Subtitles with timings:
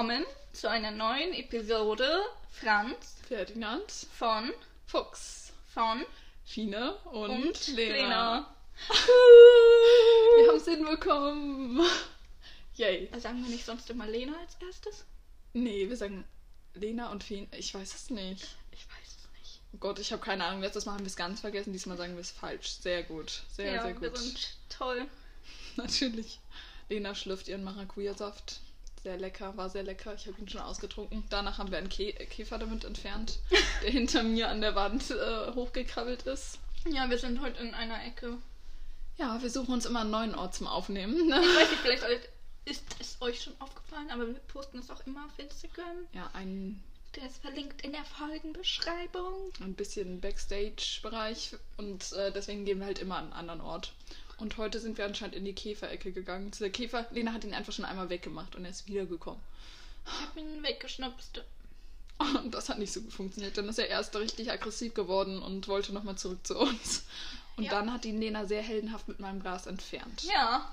[0.00, 0.24] willkommen
[0.54, 4.50] zu einer neuen Episode Franz Ferdinand, von
[4.86, 6.06] Fuchs, von
[6.46, 7.96] Fine und, und Lena.
[7.98, 8.56] Lena.
[10.38, 11.82] Wir haben es hinbekommen.
[12.76, 13.10] Yay.
[13.18, 15.04] Sagen wir nicht sonst immer Lena als erstes?
[15.52, 16.24] Nee, wir sagen
[16.72, 17.48] Lena und Fine.
[17.58, 18.56] Ich weiß es nicht.
[18.72, 19.60] Ich weiß es nicht.
[19.74, 20.62] Oh Gott, ich habe keine Ahnung.
[20.62, 21.74] Letztes Mal haben wir es ganz vergessen.
[21.74, 22.70] Diesmal sagen wir es falsch.
[22.70, 23.42] Sehr gut.
[23.52, 24.16] Sehr, ja, sehr wir gut.
[24.16, 25.06] sind toll.
[25.76, 26.40] Natürlich.
[26.88, 28.60] Lena schlürft ihren Maracuja-Saft.
[29.02, 30.14] Sehr lecker, war sehr lecker.
[30.14, 31.24] Ich habe ihn schon ausgetrunken.
[31.30, 33.38] Danach haben wir einen Kä Käfer damit entfernt,
[33.82, 36.58] der hinter mir an der Wand äh, hochgekrabbelt ist.
[36.86, 38.36] Ja, wir sind heute in einer Ecke.
[39.16, 41.14] Ja, wir suchen uns immer einen neuen Ort zum Aufnehmen.
[41.16, 41.36] Ich Ne?
[41.36, 42.28] weiß nicht, vielleicht
[42.66, 45.96] ist es euch schon aufgefallen, aber wir posten es auch immer auf Instagram.
[46.12, 46.82] Ja, ein,
[47.16, 49.50] Der ist verlinkt in der Folgenbeschreibung.
[49.60, 53.92] ein bisschen Backstage-Bereich und äh, deswegen gehen wir halt immer an einen anderen Ort.
[54.40, 56.50] Und heute sind wir anscheinend in die Käferecke gegangen.
[56.58, 59.40] Der Käfer, Lena hat ihn einfach schon einmal weggemacht und er ist wiedergekommen.
[60.06, 61.42] Ich hab ihn weggeschnapst.
[62.18, 63.56] Und das hat nicht so gut funktioniert.
[63.56, 67.04] Dann ist er erst richtig aggressiv geworden und wollte nochmal zurück zu uns.
[67.56, 67.70] Und Ja.
[67.70, 70.22] dann hat ihn Lena sehr heldenhaft mit meinem Glas entfernt.
[70.24, 70.70] Ja,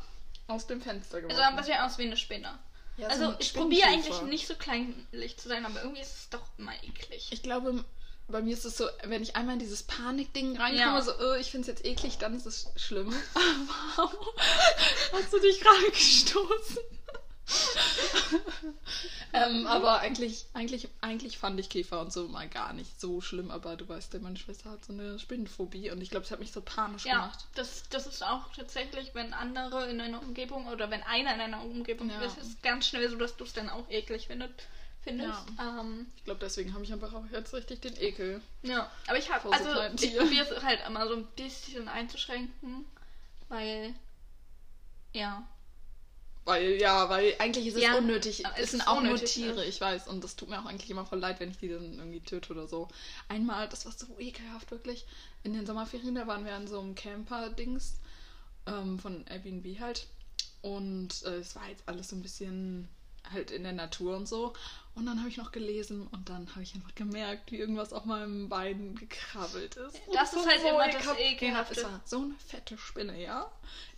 [0.48, 1.38] Aus dem Fenster er geworfen.
[1.38, 2.58] sah ein bisschen aus wie eine Spinne.
[2.98, 6.16] Ja, so also ein ich probiere eigentlich nicht so kleinlich zu sein, aber irgendwie ist
[6.16, 7.28] es doch immer eklig.
[7.32, 7.84] Ich glaube,
[8.28, 11.02] bei mir ist es so, wenn ich einmal in dieses Panikding reinkomme, Ja.
[11.02, 13.14] so, äh, ich finde es jetzt eklig, dann ist es schlimm.
[13.96, 14.12] Wow.
[15.14, 16.78] Hast du dich gerade gestoßen?
[19.34, 23.52] ähm, aber eigentlich, eigentlich, eigentlich fand ich Käfer und so mal gar nicht so schlimm,
[23.52, 26.40] aber du weißt ja, meine Schwester hat so eine Spinnenphobie und ich glaube, es hat
[26.40, 27.46] mich so panisch Ja, gemacht.
[27.56, 31.62] das, das ist auch tatsächlich, wenn andere in einer Umgebung oder wenn einer in einer
[31.64, 32.22] Umgebung Ja.
[32.22, 34.28] ist, ist es ganz schnell so, dass du es dann auch eklig
[35.08, 35.60] findet, findest.
[35.60, 38.42] Ähm, Ich glaube, deswegen habe ich einfach auch jetzt richtig den Ekel.
[38.64, 39.70] ja, aber ich habe, so also
[40.02, 42.86] ich probiere es halt immer so ein bisschen einzuschränken,
[43.50, 43.96] weil,
[45.14, 45.48] ja,
[46.46, 48.46] Weil, ja, weil eigentlich ist es Ja, unnötig.
[48.56, 50.08] Es es sind auch nur Tiere, ich weiß.
[50.08, 52.54] Und das tut mir auch eigentlich immer voll leid, wenn ich die dann irgendwie töte
[52.54, 52.88] oder so.
[53.28, 55.06] Einmal, das war so ekelhaft, wirklich.
[55.44, 58.00] In den Sommerferien, da waren wir an so einem Camper-Dings
[58.66, 60.08] ähm, von Airbnb halt.
[60.62, 62.88] Und äh, es war jetzt alles so ein bisschen
[63.32, 64.54] halt in der Natur und so.
[64.96, 68.06] Und dann habe ich noch gelesen und dann habe ich einfach gemerkt, wie irgendwas auf
[68.06, 70.02] meinem Bein gekrabbelt ist.
[70.12, 71.20] Das Und ist halt immer das ekelhaft.
[71.20, 71.74] Ekelhafte.
[71.82, 73.52] Es war so eine fette Spinne, ja.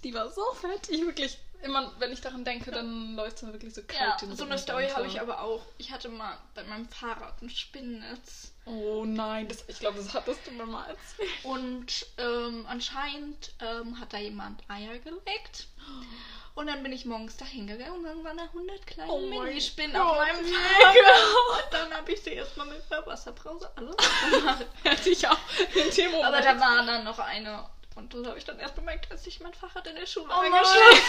[0.04, 0.90] Die war so fett.
[0.90, 4.22] Ich wirklich, immer wenn ich daran denke, dann läuft es mir wirklich so kalt.
[4.22, 5.62] ja, den so eine Story habe ich aber auch.
[5.78, 8.52] Ich hatte mal bei meinem Fahrrad ein Spinnennetz.
[8.66, 11.30] Oh nein, das, ich glaube, das hattest du mir mal erzählt.
[11.44, 15.68] Und ähm, anscheinend ähm, hat da jemand Eier gelegt.
[16.60, 19.96] Und dann bin ich morgens da hingegangen und dann waren da 100 kleine Oh Minispinnen
[19.96, 21.64] auf meinem Fahrrad.
[21.64, 23.96] Und dann habe ich sie erstmal mit der Wasserbrause alles
[24.30, 24.66] gemacht.
[24.84, 25.38] Hätte ich auch
[25.74, 26.28] in dem Moment.
[26.28, 27.64] Aber da war dann noch eine.
[27.96, 30.42] Und das habe ich dann erst bemerkt, als ich mein Fahrrad in der Schule Oh
[30.42, 31.00] eingeschlafen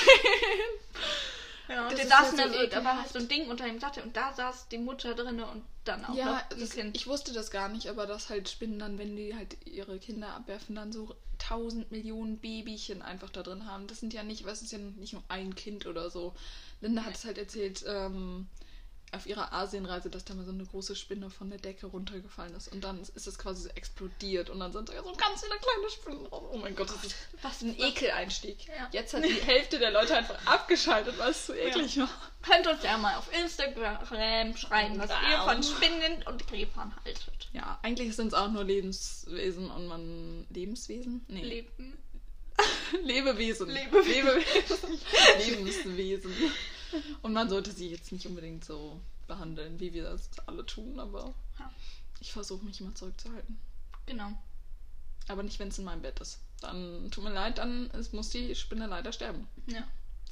[1.70, 3.12] Ja, und Das der ja dann, so da war ekelhaft.
[3.12, 6.14] so ein Ding unter dem Sattel und da saß die Mutter drin und dann auch
[6.14, 6.97] Ja, noch ein das, Kind.
[6.97, 10.28] ich wusste das gar nicht, aber dass halt Spinnen dann, wenn die halt ihre Kinder
[10.34, 13.86] abwerfen, dann so tausend Millionen Babychen einfach da drin haben.
[13.86, 16.34] Das sind ja nicht, was ist ja nicht nur ein Kind oder so.
[16.81, 18.48] Linda hat es halt erzählt, ähm,
[19.12, 22.72] auf ihrer Asienreise, dass da mal so eine große Spinne von der Decke runtergefallen ist
[22.72, 25.91] und dann ist es quasi so explodiert und dann sind da so ganz viele kleine
[25.91, 26.44] Spinnen drauf.
[26.53, 28.66] Oh mein Gott, das ist Was ein Ekeleinstieg.
[28.69, 28.88] Ja.
[28.93, 32.09] Jetzt hat die Hälfte der Leute einfach abgeschaltet, weil es zu eklig war.
[32.43, 35.44] Könnt uns ja mal auf Instagram schreiben, was ihr Wow.
[35.53, 37.49] von Spinnen und Käfern haltet.
[37.53, 40.47] Ja, eigentlich sind es auch nur Lebenswesen und man.
[40.50, 41.25] Lebenswesen?
[41.28, 41.43] Nee.
[41.43, 41.99] Leben.
[43.04, 43.69] Lebewesen.
[43.69, 44.12] Lebewesen.
[44.12, 45.00] Lebewesen.
[45.38, 46.32] Lebenswesen.
[47.22, 51.32] Und man sollte sie jetzt nicht unbedingt so behandeln, wie wir das alle tun, aber
[51.58, 51.70] Ja.
[52.20, 53.58] ich versuche mich immer zurückzuhalten.
[54.06, 54.32] Genau.
[55.28, 56.40] Aber nicht, wenn es in meinem Bett ist.
[56.60, 59.46] Dann tut mir leid, dann es muss die Spinne leider sterben.
[59.66, 59.80] Ja.
[59.80, 59.86] Mir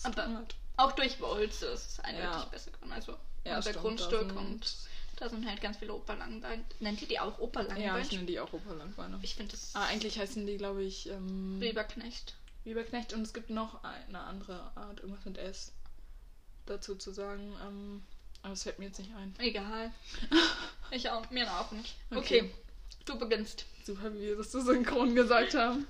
[0.05, 0.45] Aber
[0.77, 2.45] auch durch Bolze ist es eindeutig Ja.
[2.47, 2.93] besser geworden.
[2.93, 4.77] Also Ja, unser Grundstück und
[5.17, 6.65] da sind halt ganz viele Operlangbein.
[6.81, 8.03] Nennt ihr die auch Ja, Operlangbein?
[8.03, 9.19] ich nenne die auch Operlangbeine.
[9.23, 12.35] ich finde das Aber eigentlich heißen die, glaube ich, ähm, Weberknecht.
[12.65, 15.73] Weberknecht und es gibt noch eine andere Art, irgendwas mit S
[16.71, 17.53] dazu zu sagen.
[17.67, 18.03] Ähm,
[18.43, 19.35] aber es fällt mir jetzt nicht ein.
[19.39, 19.93] Egal.
[20.91, 21.97] Ich auch, mir auch nicht.
[22.11, 22.19] Okay.
[22.19, 22.51] Okay,
[23.05, 23.67] du beginnst.
[23.85, 25.87] Super, wie wir das so synchron gesagt haben.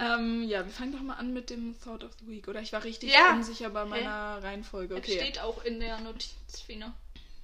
[0.00, 2.48] Ähm, ja, wir fangen doch mal an mit dem Thought of the Week.
[2.48, 3.34] Oder ich war richtig Ja.
[3.34, 4.94] unsicher bei meiner Reihenfolge.
[4.94, 5.20] Es Okay.
[5.20, 6.92] steht auch in der Notizfine.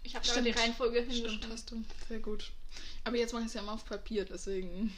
[0.02, 0.48] Ich habe da Stimmt.
[0.48, 1.52] die Reihenfolge Stimmt, hingeschrieben.
[1.52, 1.84] hast du.
[2.08, 2.50] Sehr gut.
[3.04, 4.92] Aber jetzt mache ich es ja immer auf Papier, deswegen,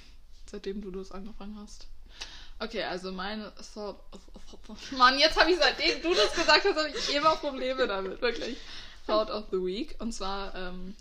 [0.46, 1.86] seitdem du das angefangen hast.
[2.62, 3.96] Okay, also meine Thought
[4.92, 8.58] Mann, jetzt habe ich seitdem du das gesagt hast, habe ich immer Probleme damit, wirklich.
[9.06, 9.96] Thought of the Week.
[9.98, 10.94] Und zwar, ähm,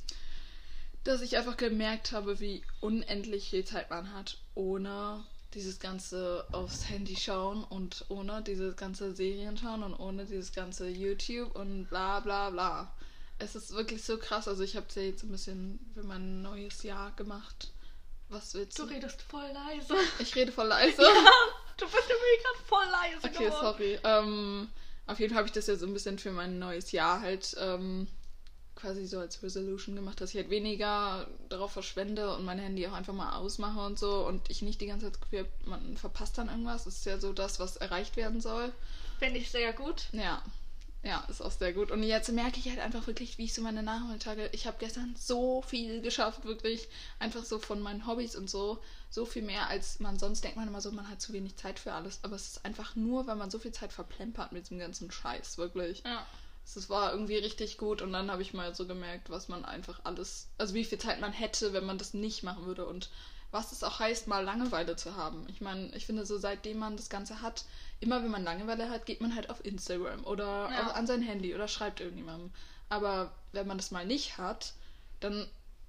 [1.04, 6.88] dass ich einfach gemerkt habe, wie unendlich viel Zeit man hat, ohne dieses ganze aufs
[6.88, 12.22] Handy schauen und ohne dieses ganze Serien schauen und ohne dieses ganze YouTube und bla
[12.22, 12.94] bla bla.
[13.40, 14.48] es ist wirklich so krass.
[14.48, 17.72] Also ich habe es ja jetzt ein bisschen für mein neues Jahr gemacht.
[18.30, 18.94] Was willst Du du?
[18.94, 19.96] redest voll leise.
[20.20, 21.02] Ich rede voll leise.
[21.02, 21.31] Ja,
[21.78, 23.62] du bist irgendwie gerade voll leise Okay, geworden.
[23.62, 24.00] sorry.
[24.04, 24.70] Ähm,
[25.08, 27.56] auf jeden Fall habe ich das ja so ein bisschen für mein neues Jahr halt
[27.60, 28.08] ähm,
[28.76, 32.94] quasi so als Resolution gemacht, dass ich halt weniger darauf verschwende und mein Handy auch
[32.94, 36.50] einfach mal ausmache und so und ich nicht die ganze Zeit hab, man verpasst dann
[36.50, 36.84] irgendwas.
[36.84, 38.72] Das ist ja so das, was erreicht werden soll.
[39.18, 40.08] Finde ich sehr gut.
[40.12, 40.44] Ja.
[41.01, 41.92] Ja, ist auch sehr gut.
[41.92, 44.50] Und jetzt merke ich halt einfach wirklich, wie ich so meine Nachmittage.
[44.51, 46.90] Ich habe gestern so viel geschafft, wirklich.
[47.19, 48.81] Einfach so von meinen Hobbys und so.
[49.10, 51.80] So viel mehr, als man sonst denkt man immer so, man hat zu wenig Zeit
[51.80, 52.19] für alles.
[52.24, 55.57] Aber es ist einfach nur, weil man so viel Zeit verplempert mit diesem ganzen Scheiß,
[55.57, 56.04] wirklich.
[56.04, 56.25] Ja.
[56.66, 60.01] Es war irgendwie richtig gut und dann habe ich mal so gemerkt, was man einfach
[60.04, 63.10] alles, also wie viel Zeit man hätte, wenn man das nicht machen würde und
[63.51, 65.46] was es auch heißt, mal Langeweile zu haben.
[65.50, 67.66] Ich meine, ich finde so, seitdem man das Ganze hat,
[68.00, 70.88] immer wenn man Langeweile hat, geht man halt auf Instagram oder Ja.
[70.88, 72.51] auch an sein Handy oder schreibt irgendjemandem.
[72.90, 74.74] Aber wenn man das mal nicht hat,
[75.19, 75.48] dann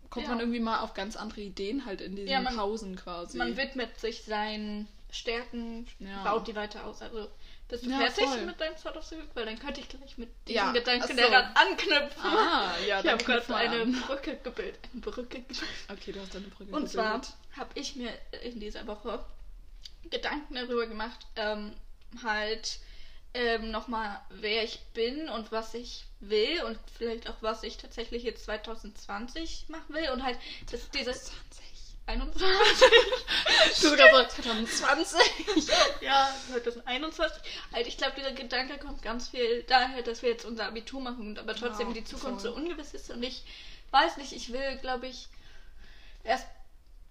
[0.08, 0.30] kommt Ja.
[0.32, 3.36] man irgendwie mal auf ganz andere Ideen halt in diesen Ja, man- Pausen quasi.
[3.38, 5.86] Man widmet sich seinen Stärken,
[6.24, 7.02] baut die weiter aus.
[7.02, 7.28] Also
[7.70, 8.42] bist du Ja, fertig voll.
[8.46, 9.28] mit deinem Thought of the Week?
[9.34, 11.22] Weil dann könnte ich gleich mit diesem Ja, Gedanken so.
[11.30, 12.22] daran anknüpfen.
[12.22, 13.86] Ah, ja, ich habe gerade mal eine.
[13.86, 14.78] Brücke gebildet.
[14.92, 15.62] Eine Brücke gebildet.
[15.90, 17.36] Okay, du hast deine Brücke Und zwar gebildet.
[17.56, 18.12] habe ich mir
[18.42, 19.24] in dieser Woche
[20.10, 21.72] Gedanken darüber gemacht, ähm,
[22.22, 22.78] halt
[23.34, 28.24] ähm, nochmal, wer ich bin und was ich will und vielleicht auch, was ich tatsächlich
[28.24, 30.36] jetzt 2020 machen will und halt,
[30.72, 31.64] dass dieses 20.
[32.10, 32.42] 21,
[33.82, 35.20] Du gerade gesagt 2020.
[36.00, 37.42] ja, 2021,
[37.72, 41.28] halt, ich glaube, dieser Gedanke kommt ganz viel daher, dass wir jetzt unser Abitur machen
[41.28, 42.52] und aber trotzdem Ja, die Zukunft voll.
[42.52, 43.42] so ungewiss ist und ich
[43.90, 45.28] weiß nicht, ich will, glaube ich,
[46.24, 46.46] erst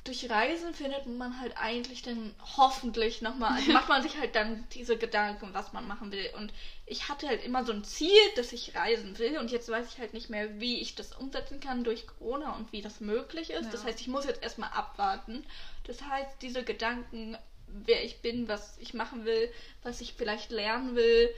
[0.09, 4.65] durch Reisen findet man halt eigentlich dann hoffentlich nochmal, also macht man sich halt dann
[4.73, 6.31] diese Gedanken, was man machen will.
[6.35, 6.51] Und
[6.87, 9.99] ich hatte halt immer so ein Ziel, dass ich reisen will und jetzt weiß ich
[9.99, 13.65] halt nicht mehr, wie ich das umsetzen kann durch Corona und wie das möglich ist.
[13.65, 13.71] Ja.
[13.71, 15.45] Das heißt, ich muss jetzt erstmal abwarten.
[15.83, 19.51] Das heißt, diese Gedanken, wer ich bin, was ich machen will,
[19.83, 21.29] was ich vielleicht lernen will,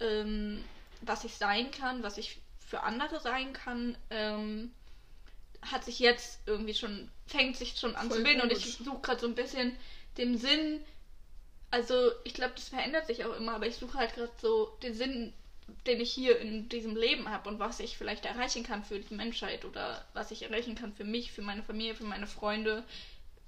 [0.00, 0.62] ähm,
[1.00, 4.70] was ich sein kann, was ich für andere sein kann, ähm,
[5.62, 8.58] hat sich jetzt irgendwie schon, fängt sich schon an Voll zu bilden und gut.
[8.58, 9.76] ich suche gerade so ein bisschen
[10.16, 10.80] den Sinn,
[11.70, 14.94] also ich glaube, das verändert sich auch immer, aber ich suche halt gerade so den
[14.94, 15.32] Sinn,
[15.86, 19.14] den ich hier in diesem Leben habe und was ich vielleicht erreichen kann für die
[19.14, 22.84] Menschheit oder was ich erreichen kann für mich, für meine Familie, für meine Freunde,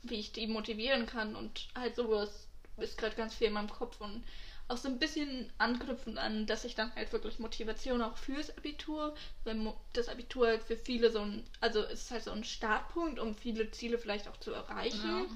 [0.03, 2.47] wie ich die motivieren kann und halt sowas
[2.77, 4.25] ist gerade ganz viel in meinem Kopf und
[4.71, 9.15] auch so ein bisschen anknüpfend an, dass ich dann halt wirklich Motivation auch fürs Abitur,
[9.45, 13.19] weil das Abitur halt für viele so ein, also es ist halt so ein Startpunkt,
[13.19, 15.05] um viele Ziele vielleicht auch zu erreichen.
[15.05, 15.27] Ja.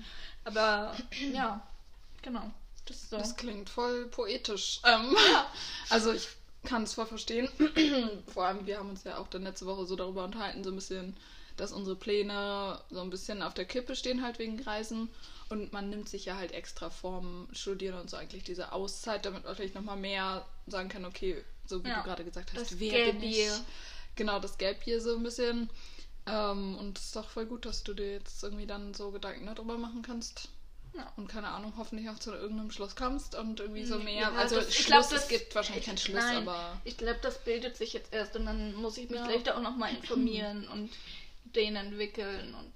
[0.44, 0.96] Aber
[1.32, 1.66] ja,
[2.22, 2.50] genau.
[2.86, 3.16] Das so.
[3.18, 4.80] Das klingt voll poetisch.
[4.84, 5.16] Ähm,
[5.90, 6.28] also ich
[6.64, 7.48] kann es voll verstehen.
[8.32, 10.76] Vor allem, wir haben uns ja auch dann letzte Woche so darüber unterhalten, so ein
[10.76, 11.16] bisschen,
[11.56, 15.08] dass unsere Pläne so ein bisschen auf der Kippe stehen halt wegen Reisen.
[15.50, 19.44] Und man nimmt sich ja halt extra vorm Studieren und so eigentlich diese Auszeit, damit
[19.44, 22.80] man vielleicht nochmal mehr sagen kann, okay, so wie Ja, du gerade gesagt hast, das
[22.80, 23.48] wer Gap bin ich?
[24.16, 25.68] Genau, das Gap hier so ein bisschen.
[26.26, 29.46] Ähm, und es ist doch voll gut, dass du dir jetzt irgendwie dann so Gedanken
[29.46, 30.48] darüber machen kannst.
[30.96, 31.12] Ja.
[31.16, 34.20] Und keine Ahnung, hoffentlich auch zu irgendeinem Schluss kommst und irgendwie so Mm, mehr.
[34.22, 36.80] ja, also das- ich Schluss, glaub, es gibt wahrscheinlich keinen Schluss, Nein, aber.
[36.84, 39.26] Ich glaube, das bildet sich jetzt erst und dann muss ich mich Ja.
[39.26, 40.88] vielleicht auch nochmal informieren und
[41.44, 42.72] den entwickeln und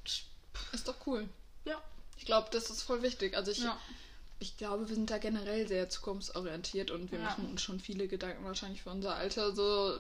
[0.72, 1.28] Ist doch cool.
[1.64, 1.80] ja.
[2.16, 3.36] Ich glaube, das ist voll wichtig.
[3.36, 3.78] Also ich, Ja.
[4.40, 7.26] ich glaube, wir sind da generell sehr zukunftsorientiert und wir Ja.
[7.26, 9.98] machen uns schon viele Gedanken wahrscheinlich für unser Alter so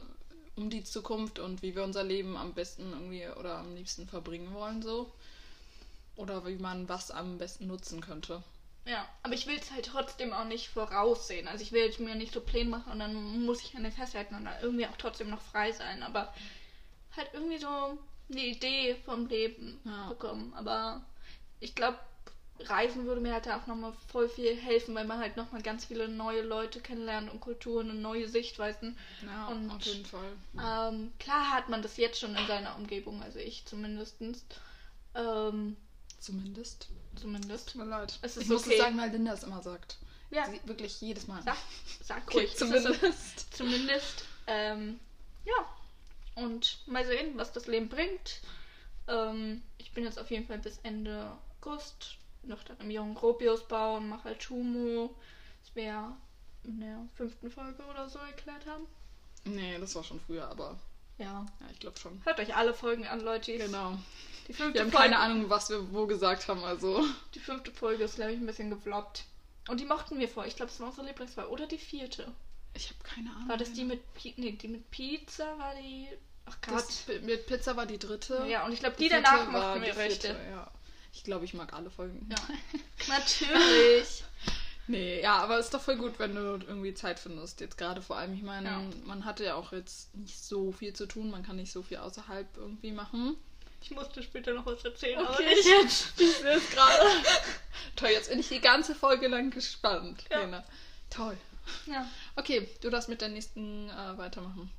[0.56, 4.52] um die Zukunft und wie wir unser Leben am besten irgendwie oder am liebsten verbringen
[4.52, 5.12] wollen so.
[6.16, 8.42] Oder wie man was am besten nutzen könnte.
[8.84, 11.46] Ja, aber ich will es halt trotzdem auch nicht voraussehen.
[11.46, 13.92] Also ich will jetzt mir nicht so Pläne machen und dann muss ich an den
[13.92, 16.02] festhalten und dann irgendwie auch trotzdem noch frei sein.
[16.02, 16.34] Aber
[17.16, 17.96] halt irgendwie so
[18.30, 20.08] eine Idee vom Leben Ja.
[20.08, 20.52] bekommen.
[20.54, 21.02] Aber
[21.60, 21.98] ich glaube,
[22.60, 26.08] Reisen würde mir halt auch nochmal voll viel helfen, weil man halt nochmal ganz viele
[26.08, 28.98] neue Leute kennenlernt und Kulturen und neue Sichtweisen.
[29.24, 30.32] Ja, Und- auf jeden Fall.
[30.54, 34.44] Ähm, klar hat man das jetzt schon in seiner Umgebung, also ich zumindestens.
[35.14, 35.76] Ähm,
[36.20, 36.88] Zumindest.
[37.14, 37.68] zumindest.
[37.72, 38.18] Tut mir leid.
[38.22, 38.72] Es ist ich muss okay.
[38.74, 39.98] es sagen, weil Linda es immer sagt.
[40.30, 41.40] Ja, Sie, wirklich jedes Mal.
[41.44, 41.56] sag,
[42.02, 42.56] sag Okay, ruhig.
[42.56, 43.54] Zumindest.
[43.56, 44.98] Zumindest, ähm,
[45.44, 45.54] ja.
[46.44, 48.40] Und mal sehen, was das Leben bringt.
[49.08, 53.66] Ähm, ich bin jetzt auf jeden Fall bis Ende August noch dann im jungen Gropius
[53.66, 55.14] bauen, mache halt Chumo.
[55.62, 56.16] Das wir ja
[56.64, 58.86] in der fünften Folge oder so erklärt haben.
[59.44, 60.78] Nee, das war schon früher, aber
[61.18, 61.46] Ja.
[61.60, 62.20] ja, ich glaube schon.
[62.24, 63.56] Hört euch alle Folgen an, Leute.
[63.56, 63.98] Genau.
[64.46, 67.04] Die fünfte, Wir haben Folge, keine Ahnung, was wir wo gesagt haben, also.
[67.34, 69.24] die fünfte Folge ist, glaube ich, ein bisschen gefloppt.
[69.68, 70.46] Und die mochten wir vor.
[70.46, 71.50] Ich glaube, es war unsere Lieblingsfolge.
[71.50, 72.32] Oder die vierte.
[72.74, 73.48] Ich habe keine Ahnung.
[73.48, 76.08] War das die mit Pi nee, die mit Pizza war die
[76.48, 76.74] Ach Gott.
[76.78, 78.44] Das, mit Pizza war die dritte.
[78.48, 80.70] Ja, und ich glaube, die, vierte danach war mochten wir die vierte, Ja.
[81.12, 82.28] Ich glaube, ich mag alle Folgen.
[82.30, 82.36] Ja.
[83.08, 84.24] Natürlich.
[84.90, 87.60] Nee, ja, aber ist doch voll gut, wenn du irgendwie Zeit findest.
[87.60, 88.82] Jetzt gerade vor allem, ich meine, Ja.
[89.04, 91.98] man hatte ja auch jetzt nicht so viel zu tun, man kann nicht so viel
[91.98, 93.36] außerhalb irgendwie machen.
[93.82, 95.54] Ich musste später noch was erzählen, aber Okay.
[95.54, 96.12] nicht jetzt.
[96.18, 97.02] Ich sehe es gerade.
[97.96, 100.40] Toll, jetzt bin ich die ganze Folge lang gespannt, Ja.
[100.40, 100.64] Lena.
[101.10, 101.36] Toll.
[101.84, 102.08] Ja.
[102.36, 104.72] Okay, du darfst mit der nächsten äh, weitermachen.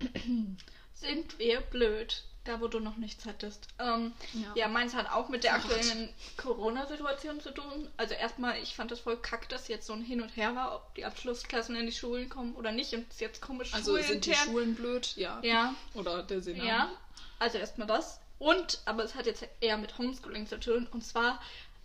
[0.94, 2.22] Sind wir blöd?
[2.44, 3.68] Da, wo du noch nichts hattest.
[3.78, 4.52] Ähm, Ja.
[4.54, 4.68] ja.
[4.68, 7.90] meins hat auch mit der Oh aktuellen Corona-Situation zu tun.
[7.98, 10.74] Also erstmal, ich fand das voll kack, dass jetzt so ein Hin und Her war,
[10.76, 12.94] ob die Abschlussklassen in die Schulen kommen oder nicht.
[12.94, 14.46] Und es ist jetzt komisch Also sind die schulintern.
[14.54, 15.16] Schulen blöd?
[15.16, 15.40] Ja.
[15.42, 16.64] Ja, Oder der Senat?
[16.66, 16.90] ja.
[17.38, 18.18] Also erstmal das.
[18.38, 20.86] Und, aber es hat jetzt eher mit Homeschooling zu tun.
[20.90, 21.42] Und zwar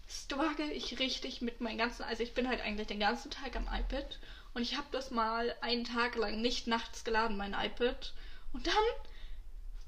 [0.08, 3.64] struggle ich richtig mit meinen ganzen, also ich bin halt eigentlich den ganzen Tag am
[3.68, 4.18] iPad.
[4.54, 8.14] Und ich habe das mal einen Tag lang nicht nachts geladen, mein iPad.
[8.54, 8.74] Und dann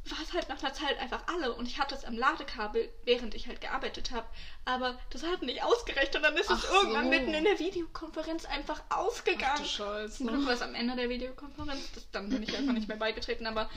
[0.07, 3.34] war es halt nach einer Zeit einfach alle und ich hatte es am Ladekabel, während
[3.34, 4.27] ich halt gearbeitet habe.
[4.63, 7.10] Aber das hat nicht ausgereicht und dann ist es Ach irgendwann so.
[7.10, 9.63] mitten in der Videokonferenz einfach Ach ausgegangen.
[9.63, 10.17] du Scheiße.
[10.17, 12.98] Zum Glück war es am Ende der Videokonferenz, das, dann bin ich einfach nicht mehr
[12.98, 13.67] beigetreten, aber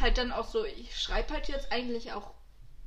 [0.00, 2.32] halt dann auch so, ich schreibe halt jetzt eigentlich auch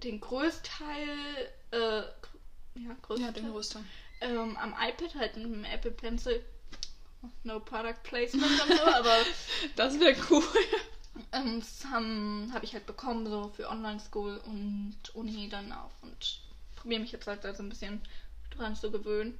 [0.04, 3.84] den Großteil, äh, ja, Großteil, Ja, den Großteil.
[4.22, 6.44] ähm, am iPad halt mit dem Apple Pencil.
[7.44, 9.16] No Product Placement und so, aber
[9.76, 10.44] Das wäre cool.
[11.32, 15.92] ähm, das habe hab ich halt bekommen, so für Online-School und Uni dann auch.
[16.02, 16.42] Und
[16.76, 18.02] probiere mich jetzt halt da so ein bisschen
[18.52, 19.38] dran zu gewöhnen.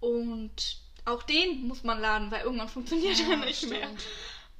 [0.00, 3.86] Und auch den muss man laden, weil irgendwann funktioniert er nicht mehr.
[3.86, 4.04] stimmt.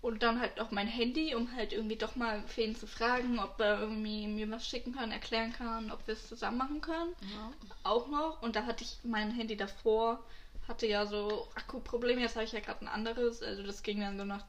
[0.01, 3.59] Und dann halt auch mein Handy, um halt irgendwie doch mal Feen zu fragen, ob
[3.61, 7.15] er irgendwie mir was schicken kann, erklären kann, ob wir es zusammen machen können.
[7.21, 7.53] Ja.
[7.83, 8.41] Auch noch.
[8.41, 10.25] Und da hatte ich mein Handy davor,
[10.69, 12.21] hatte ja so Akkuprobleme.
[12.21, 13.43] Jetzt habe ich ja gerade ein anderes.
[13.43, 14.45] Also das ging dann so nach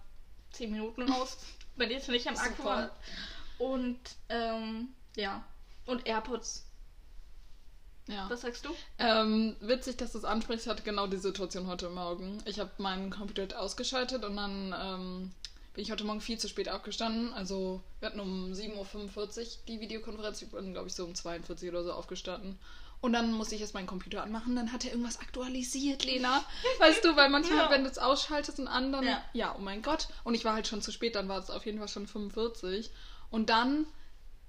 [0.52, 1.38] 10 Minuten aus,
[1.76, 2.66] wenn jetzt nicht am Akku Super.
[2.66, 2.92] war.
[3.58, 4.00] Und
[4.30, 5.44] ähm, ja.
[5.86, 6.66] Und AirPods.
[8.08, 8.30] ja.
[8.30, 8.70] Was sagst du?
[9.00, 10.66] Ähm, witzig, dass du es ansprichst.
[10.66, 12.38] Ich hatte genau die Situation heute Morgen.
[12.46, 15.32] Ich habe meinen Computer ausgeschaltet und dann ähm,
[15.74, 17.34] bin ich heute Morgen viel zu spät aufgestanden.
[17.34, 20.42] Also wir hatten um 7.45 Uhr die Videokonferenz.
[20.42, 22.60] Ich bin, glaube ich, so um 42 oder so aufgestanden.
[23.02, 24.56] Und dann musste ich jetzt meinen Computer anmachen.
[24.58, 26.44] Dann hat er irgendwas aktualisiert, Lena.
[26.80, 27.70] Weißt du, weil manchmal, Ja.
[27.70, 29.06] wenn du es ausschaltest und an, dann...
[29.06, 29.24] Ja.
[29.34, 30.10] ja, oh mein Gott.
[30.26, 31.16] Und ich war halt schon zu spät.
[31.16, 32.92] Dann war es auf jeden Fall schon 45.
[33.30, 33.86] Und dann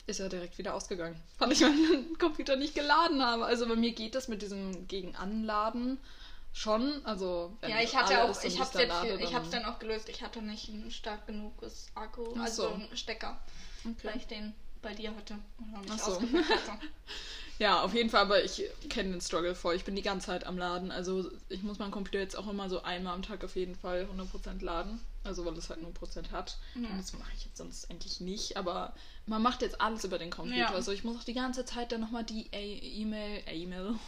[0.07, 3.45] ist er direkt wieder ausgegangen, weil ich meinen Computer nicht geladen habe.
[3.45, 5.99] Also bei mir geht das mit diesem Gegenanladen
[6.53, 7.05] schon.
[7.07, 9.79] Also wenn Ja, ich hatte auch, ist ich hab's dann jetzt, lade, ich dann- auch
[9.79, 10.09] gelöst.
[10.09, 12.75] Ich hatte nicht ein stark genuges Akku, also so.
[12.75, 13.39] einen Stecker,
[13.85, 14.11] Okay.
[14.17, 14.53] ich den
[14.83, 15.37] bei dir hatte
[15.91, 16.21] Ach so.
[16.21, 16.27] hatte.
[17.61, 19.77] Ja, auf jeden Fall, aber ich kenne den Struggle voll.
[19.77, 20.91] Ich bin die ganze Zeit am Laden.
[20.91, 24.09] Also ich muss meinen Computer jetzt auch immer so einmal am Tag auf jeden Fall
[24.17, 24.99] 100% laden.
[25.25, 26.57] Also weil es halt nur Prozent hat.
[26.75, 26.89] Ja.
[26.89, 28.57] Und das mache ich jetzt sonst eigentlich nicht.
[28.57, 28.95] Aber
[29.27, 30.57] man macht jetzt alles über den Computer.
[30.57, 30.73] Ja.
[30.73, 33.99] Also ich muss auch die ganze Zeit dann nochmal die E-Mail, äh, E-Mail,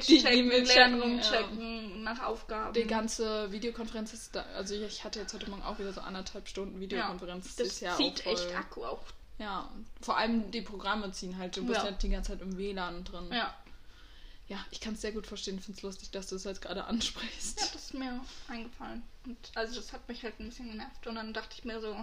[0.00, 1.22] checken, E-Mail checken, ja.
[1.22, 2.72] checken, nach Aufgaben.
[2.72, 6.48] Die ganze Videokonferenz ist da, also ich hatte jetzt heute Morgen auch wieder so anderthalb
[6.48, 7.56] Stunden Videokonferenz.
[7.56, 9.02] das ist ja zieht echt Akku auch.
[9.40, 9.68] Ja,
[10.02, 11.56] vor allem die Programme ziehen halt.
[11.56, 11.84] Du bist Ja.
[11.84, 13.28] halt die ganze Zeit im WLAN drin.
[13.32, 13.54] Ja.
[14.48, 15.58] Ja, ich kann es sehr gut verstehen.
[15.58, 17.58] Ich finde es lustig, dass du es jetzt gerade ansprichst.
[17.60, 19.02] Ja, das ist mir eingefallen.
[19.24, 21.06] Und also das hat mich halt ein bisschen genervt.
[21.06, 21.96] Und dann dachte ich mir so.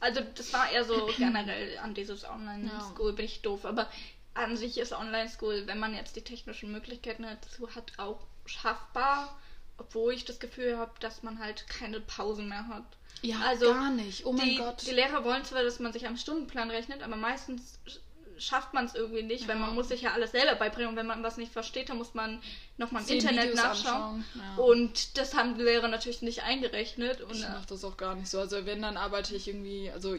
[0.00, 3.64] Also das war eher so generell an dieses Online-School bin ich doof.
[3.66, 3.90] Aber
[4.34, 9.36] an sich ist Online-School, wenn man jetzt die technischen Möglichkeiten dazu hat, auch schaffbar.
[9.76, 12.84] Obwohl ich das Gefühl habe, dass man halt keine Pausen mehr hat.
[13.22, 14.24] Ja, Also, gar nicht.
[14.26, 14.86] Oh mein die, Gott.
[14.86, 17.98] die Lehrer wollen zwar, dass man sich am Stundenplan rechnet, aber meistens sch-
[18.36, 19.62] schafft man es irgendwie nicht, weil Ja.
[19.66, 22.14] man muss sich ja alles selber beibringen und wenn man was nicht versteht, dann muss
[22.14, 22.42] man
[22.76, 24.24] nochmal im Internet Videos nachschauen.
[24.34, 24.62] ja.
[24.62, 27.20] Und das haben die Lehrer natürlich nicht eingerechnet.
[27.20, 28.38] Und, Ich äh, mache das auch gar nicht so.
[28.40, 30.16] Also wenn, dann arbeite ich irgendwie, also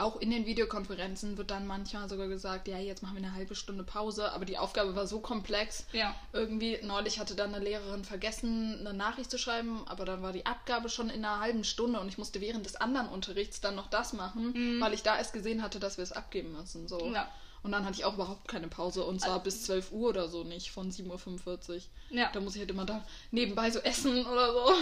[0.00, 3.54] auch in den Videokonferenzen wird dann manchmal sogar gesagt, ja, jetzt machen wir eine halbe
[3.54, 5.86] Stunde Pause, aber die Aufgabe war so komplex.
[5.92, 6.14] ja.
[6.32, 10.46] Irgendwie, neulich hatte dann eine Lehrerin vergessen, eine Nachricht zu schreiben, aber dann war die
[10.46, 13.88] Abgabe schon in einer halben Stunde und ich musste während des anderen Unterrichts dann noch
[13.88, 16.88] das machen, weil ich da erst gesehen hatte, dass wir es abgeben müssen.
[16.88, 17.04] So.
[17.04, 17.14] Mhm.
[17.14, 17.28] Ja.
[17.62, 20.44] Und dann hatte ich auch überhaupt keine Pause und zwar bis 12 Uhr oder so
[20.44, 21.80] nicht, von 7.45 Uhr.
[22.08, 22.30] Ja.
[22.32, 24.72] Da muss ich halt immer da nebenbei so essen oder so.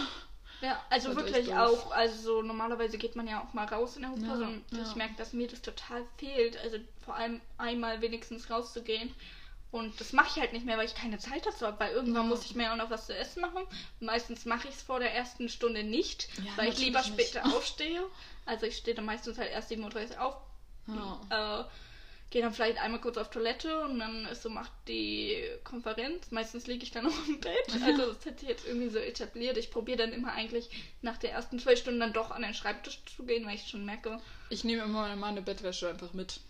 [0.61, 4.11] Ja, also wirklich auch, also so normalerweise geht man ja auch mal raus in der
[4.11, 4.83] Hofpause Ja, und ja.
[4.83, 6.57] ich merke, dass mir das total fehlt.
[6.59, 9.15] Also vor allem einmal wenigstens rauszugehen.
[9.71, 12.23] Und das mache ich halt nicht mehr, weil ich keine Zeit dazu habe, weil irgendwann
[12.25, 12.29] Ja.
[12.29, 13.63] muss ich mir auch noch was zu essen machen.
[14.01, 17.47] Meistens mache ich es vor der ersten Stunde nicht, Ja, weil ich lieber natürlich später
[17.47, 18.03] aufstehe.
[18.47, 20.37] Also ich stehe dann meistens halt erst 7.30 Uhr auf.
[20.87, 21.61] Ja.
[21.61, 21.65] Äh,
[22.31, 26.31] gehe dann vielleicht einmal kurz auf Toilette und dann ist so, macht die Konferenz.
[26.31, 27.69] Meistens liege ich dann auch im Bett.
[27.87, 29.57] Also das hat sich jetzt irgendwie so etabliert.
[29.57, 30.69] Ich probiere dann immer eigentlich
[31.03, 33.85] nach der ersten zwei Stunden dann doch an den Schreibtisch zu gehen, weil ich schon
[33.85, 34.21] merke.
[34.51, 36.41] Ich nehme immer meine Bettwäsche einfach mit.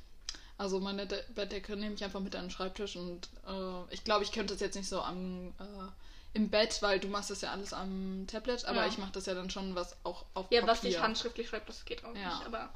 [0.56, 4.24] Also meine De Bettdecke nehme ich einfach mit an den Schreibtisch und äh, ich glaube,
[4.24, 7.52] ich könnte das jetzt nicht so am äh, im Bett, weil du machst das ja
[7.52, 8.86] alles am Tablet, aber Ja.
[8.88, 10.66] ich mache das ja dann schon was auch auf Ja, Papier.
[10.66, 12.34] was ich handschriftlich schreibe, das geht auch Ja.
[12.36, 12.46] nicht.
[12.46, 12.70] Aber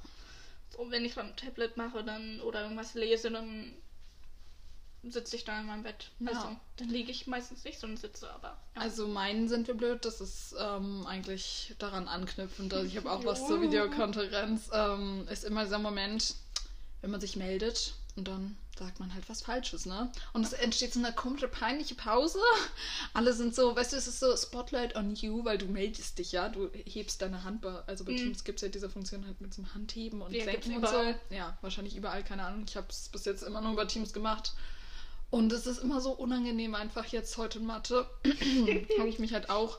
[0.73, 3.75] so, wenn ich beim Tablet mache dann oder irgendwas lese, dann
[5.03, 6.11] sitze ich da in meinem Bett.
[6.21, 6.29] Ja.
[6.29, 8.57] Also, dann liege ich meistens nicht, sondern sitze aber.
[8.75, 8.83] Ja.
[8.83, 12.73] Also meinen sind wir blöd, das ist ähm, eigentlich daran anknüpfend.
[12.73, 14.71] Also ich habe auch was zur Videokonferenz.
[14.73, 16.37] Ähm, ist immer dieser Moment,
[17.01, 20.11] wenn man sich meldet und dann sagt man halt was Falsches, ne?
[20.33, 22.39] Und es entsteht so eine komische, peinliche Pause.
[23.13, 26.33] Alle sind so, weißt du, es ist so Spotlight on you, weil du meldest dich
[26.33, 28.17] ja, du hebst deine Hand, bei, also bei Mhm.
[28.17, 30.89] Teams gibt es ja diese Funktion halt mit so einem Handheben und Ja, Senken und
[30.89, 31.15] so.
[31.31, 32.65] Ja, wahrscheinlich überall, keine Ahnung.
[32.67, 34.53] Ich habe es bis jetzt immer nur über Teams gemacht.
[35.31, 38.07] Und es ist immer so unangenehm einfach jetzt heute in Mathe.
[38.99, 39.79] habe ich mich halt auch,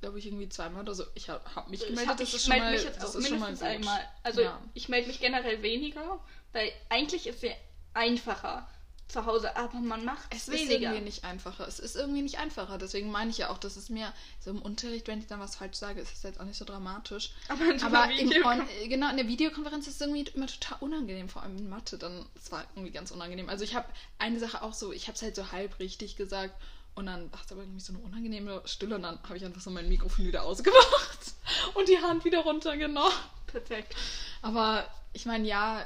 [0.00, 1.04] glaube ich, irgendwie zweimal oder so.
[1.14, 3.14] Ich habe hab mich ich gemeldet, hab- das ich ist schon mal, mich jetzt das
[3.14, 3.76] auch ist schon mal mindestens gut.
[3.88, 4.00] einmal.
[4.24, 4.60] Also Ja.
[4.74, 6.18] ich melde mich generell weniger,
[6.52, 7.50] weil eigentlich ist es
[7.94, 8.66] einfacher
[9.10, 10.90] zu Hause, aber man macht Es es ist weniger.
[10.90, 11.66] irgendwie nicht einfacher.
[11.66, 12.78] Es ist irgendwie nicht einfacher.
[12.78, 15.56] Deswegen meine ich ja auch, dass es mir so im Unterricht, wenn ich dann was
[15.56, 17.30] falsch sage, ist es jetzt auch nicht so dramatisch.
[17.48, 18.08] Aber, in Aber
[18.46, 21.98] On genau, in der Videokonferenz ist es irgendwie immer total unangenehm, vor allem in Mathe.
[21.98, 23.48] Dann, es war irgendwie ganz unangenehm.
[23.48, 26.54] Also ich habe eine Sache auch so, ich habe es halt so halb richtig gesagt
[26.94, 29.60] und dann war es aber irgendwie so eine unangenehme Stille und dann habe ich einfach
[29.60, 31.34] so mein Mikrofon wieder ausgemacht
[31.74, 33.12] und die Hand wieder runtergenommen.
[33.46, 33.94] Perfekt.
[34.42, 35.84] Aber ich meine, ja,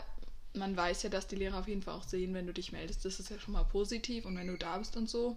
[0.54, 3.04] man weiß ja, dass die Lehrer auf jeden Fall auch sehen, wenn du dich meldest.
[3.04, 5.36] Das ist ja schon mal positiv und wenn du da bist und so.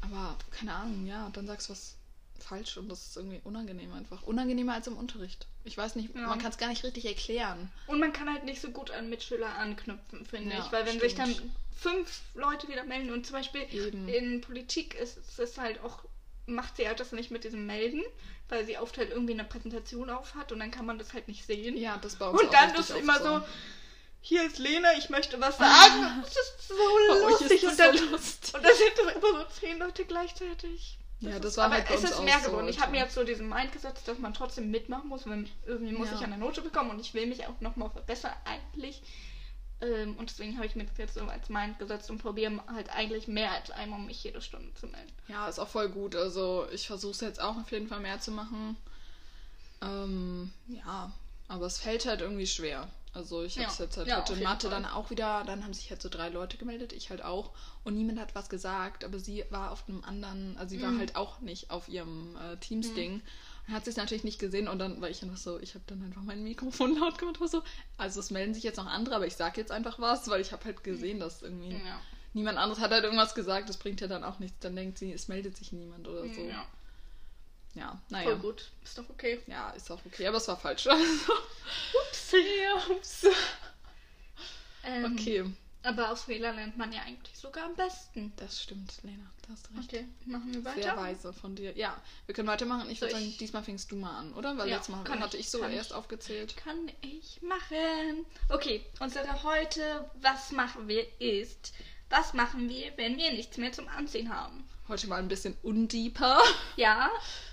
[0.00, 1.96] Aber keine Ahnung, ja, dann sagst du was
[2.38, 4.22] falsch und das ist irgendwie unangenehm einfach.
[4.24, 5.46] Unangenehmer als im Unterricht.
[5.64, 6.26] Ich weiß nicht, Ja.
[6.26, 7.70] man kann es gar nicht richtig erklären.
[7.86, 10.72] Und man kann halt nicht so gut an Mitschüler anknüpfen, finde Ja, ich.
[10.72, 11.52] Weil wenn sich dann stimmt.
[11.74, 14.08] fünf Leute wieder melden und zum Beispiel Eben.
[14.08, 16.04] in Politik ist es halt auch,
[16.46, 18.02] macht sie halt das nicht mit diesem Melden,
[18.50, 21.28] weil sie oft halt irgendwie eine Präsentation auf hat und dann kann man das halt
[21.28, 21.78] nicht sehen.
[21.78, 23.40] Ja, das bei uns und dann ist oft immer so,
[24.26, 26.22] hier ist Lena, ich möchte was sagen.
[26.22, 27.62] Das ist so Bei lustig.
[27.62, 28.54] ist und, das dann, so lustig.
[28.54, 30.98] und dann sind das immer so zehn Leute gleichzeitig.
[31.20, 32.68] Ja, ist- das war aber halt bei es uns ist auch mehr so, geworden.
[32.68, 35.92] Ich habe mir jetzt so diesen Mind gesetzt, dass man trotzdem mitmachen muss, wenn irgendwie
[35.92, 36.16] muss Ja.
[36.16, 39.02] ich eine Note bekommen und ich will mich auch nochmal verbessern eigentlich.
[39.82, 42.88] Ähm, und deswegen habe ich mir das jetzt so als Mind gesetzt und probiere halt
[42.90, 45.12] eigentlich mehr als einmal mich jede Stunde zu melden.
[45.28, 46.16] Ja, ist auch voll gut.
[46.16, 48.76] Also ich versuche es jetzt auch auf jeden Fall mehr zu machen.
[49.82, 51.12] Ähm, ja,
[51.48, 52.88] aber es fällt halt irgendwie schwer.
[53.14, 54.82] Also ich habe es Ja, jetzt halt ja, heute in Mathe Fall.
[54.82, 57.52] dann auch wieder, dann haben sich halt so drei Leute gemeldet, ich halt auch.
[57.84, 60.98] Und niemand hat was gesagt, aber sie war auf einem anderen, also sie war Mhm.
[60.98, 63.22] halt auch nicht auf ihrem äh, Teams-Ding.
[63.66, 66.02] Und hat sich natürlich nicht gesehen und dann war ich einfach so, ich habe dann
[66.04, 67.62] einfach mein Mikrofon laut gemacht und war so,
[67.96, 70.52] also es melden sich jetzt noch andere, aber ich sag jetzt einfach was, weil ich
[70.52, 72.00] habe halt gesehen, dass irgendwie Ja.
[72.32, 74.58] niemand anderes hat halt irgendwas gesagt, das bringt ja dann auch nichts.
[74.60, 76.48] Dann denkt sie, es meldet sich niemand oder so.
[76.48, 76.66] ja.
[77.74, 78.34] Ja, Voll naja.
[78.36, 78.70] gut.
[78.84, 79.40] Ist doch okay.
[79.46, 80.86] Ja, ist auch okay, aber es war falsch.
[80.92, 81.32] Also,
[82.08, 82.32] Ups.
[82.32, 83.26] ja, ups.
[84.84, 85.44] Ähm, Okay,
[85.82, 88.32] Aber aus Fehlern lernt man ja eigentlich sogar am besten.
[88.36, 89.30] das stimmt, Lena.
[89.46, 89.92] Da hast du recht.
[89.92, 90.96] Okay, machen wir Sehr weiter.
[90.96, 91.76] weise von dir.
[91.76, 92.88] Ja, wir können weitermachen.
[92.90, 94.56] Ich Soll würde sagen, ich- diesmal fängst du mal an, oder?
[94.56, 95.96] Weil Ja, letztes Mal kann hatte ich, ich so erst ich.
[95.96, 96.56] aufgezählt.
[96.56, 98.24] Kann ich machen.
[98.50, 101.72] Okay, unsere heute, was machen wir, ist,
[102.16, 104.64] was machen wir, wenn wir nichts mehr zum Anziehen haben?
[104.88, 106.40] Heute mal ein bisschen undeeper.
[106.76, 107.10] Ja.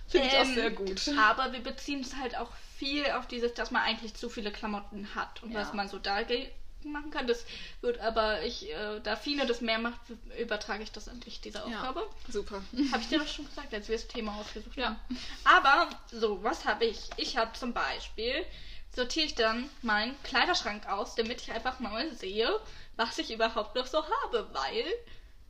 [0.07, 1.09] Finde ich auch ähm, sehr gut.
[1.17, 5.15] Aber wir beziehen es halt auch viel auf dieses, dass man eigentlich zu viele Klamotten
[5.15, 5.61] hat und Ja.
[5.61, 6.51] was man so dagegen
[6.83, 7.27] machen kann.
[7.27, 7.45] Das
[7.81, 9.99] wird aber, ich, äh, da Fine das mehr macht,
[10.39, 12.01] übertrage ich das an dich, diese Aufgabe.
[12.27, 12.61] Ja, super.
[12.91, 14.87] Habe ich dir doch schon gesagt, als wir das Thema ausgesucht Ja.
[14.87, 14.97] haben.
[15.43, 16.99] Aber, so, was habe ich?
[17.17, 18.45] Ich habe zum Beispiel,
[18.95, 22.59] sortiere ich dann meinen Kleiderschrank aus, damit ich einfach mal sehe,
[22.95, 24.85] was ich überhaupt noch so habe, weil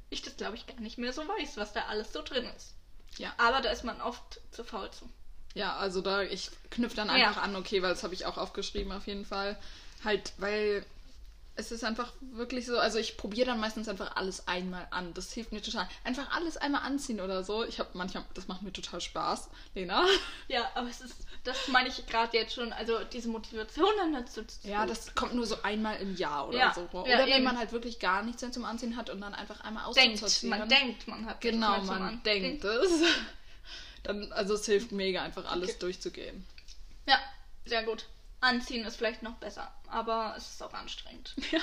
[0.09, 2.73] ich das, glaube ich, gar nicht mehr so weiß, was da alles so drin ist.
[3.17, 3.33] Ja.
[3.37, 5.09] Aber da ist man oft zu faul zu.
[5.53, 7.27] Ja, also da, ich knüpfe dann Ja.
[7.27, 9.57] einfach an, okay, weil das habe ich auch aufgeschrieben auf jeden Fall.
[10.03, 10.85] Halt, weil
[11.61, 15.13] es ist einfach wirklich so, also ich probiere dann meistens einfach alles einmal an.
[15.13, 15.87] Das hilft mir total.
[16.03, 17.63] Einfach alles einmal anziehen oder so.
[17.63, 20.05] Ich habe manchmal, das macht mir total Spaß, Lena.
[20.47, 24.43] Ja, aber es ist, das meine ich gerade jetzt schon, also diese Motivation dann dazu
[24.43, 26.81] zu Ja, das kommt nur so einmal im Jahr oder Ja, so.
[26.91, 27.43] ja, Oder wenn eben.
[27.43, 30.23] man halt wirklich gar nichts mehr zum Anziehen hat und dann einfach einmal denkt.
[30.23, 30.59] aussortieren.
[30.59, 32.91] Man denkt, man hat Genau, man An- denkt es.
[34.03, 35.79] Dann, also es hilft mega, einfach alles Okay.
[35.79, 36.45] durchzugehen.
[37.07, 37.19] Ja,
[37.65, 38.05] sehr gut.
[38.41, 41.33] Anziehen ist vielleicht noch besser, aber es ist auch anstrengend.
[41.51, 41.61] Ja.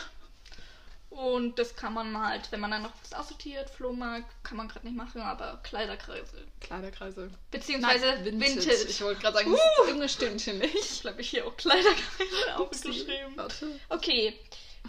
[1.11, 4.87] Und das kann man halt, wenn man dann noch was aussortiert, Flohmarkt, kann man gerade
[4.87, 6.47] nicht machen, aber Kleiderkreise.
[6.61, 7.31] Kleiderkreise.
[7.51, 8.85] Beziehungsweise Nein, Vintage.
[8.87, 9.57] Ich wollte gerade sagen, Uh.
[9.79, 10.75] irgendeine stimmt hier nicht.
[10.77, 13.37] Ich glaube, ich hier auch Kleiderkreise aufgeschrieben.
[13.37, 13.81] Warte.
[13.89, 14.39] Okay,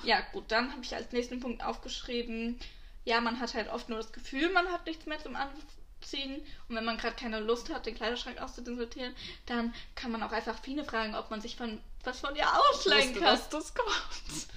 [0.04, 2.60] Ja, gut, dann habe ich als nächsten Punkt aufgeschrieben,
[3.06, 5.36] ja, man hat halt oft nur das Gefühl, man hat nichts mehr zum
[6.10, 6.42] Anziehen.
[6.68, 10.58] Und wenn man gerade keine Lust hat, den Kleiderschrank auszudiskutieren, dann kann man auch einfach
[10.60, 13.24] Fine fragen, ob man sich von was von ihr ausleihen kann.
[13.24, 14.48] dass das kommt.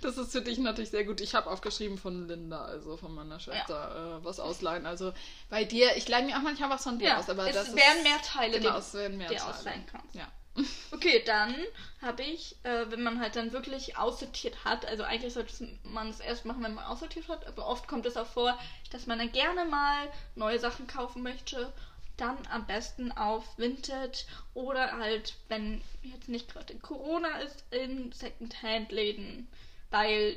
[0.00, 1.20] Das ist für dich natürlich sehr gut.
[1.20, 4.86] Ich habe aufgeschrieben von Linda, also von meiner Schwester, äh, was ausleihen.
[4.86, 5.12] Also
[5.50, 7.74] bei dir, ich leihe mir auch manchmal was von dir Ja, aus, aber es das
[7.74, 9.50] wären ist, mehr Teile, Genau, die es werden mehr dir Teile.
[9.54, 10.14] ausleihen kannst.
[10.14, 10.28] Ja.
[10.92, 11.54] Okay, dann
[12.02, 16.20] habe ich, äh, wenn man halt dann wirklich aussortiert hat, also eigentlich sollte man es
[16.20, 18.58] erst machen, wenn man aussortiert hat, aber oft kommt es auch vor,
[18.90, 21.72] dass man dann gerne mal neue Sachen kaufen möchte.
[22.16, 29.48] Dann am besten auf Vinted oder halt, wenn jetzt nicht gerade Corona ist, in Secondhand-Läden,
[29.90, 30.36] weil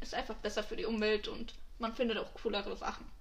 [0.00, 3.11] es einfach besser für die Umwelt und man findet auch coolere Sachen.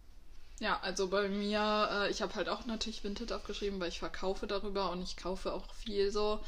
[0.62, 4.46] Ja, also bei mir, äh, ich habe halt auch natürlich Vinted aufgeschrieben, weil ich verkaufe
[4.46, 6.40] darüber und ich kaufe auch viel so.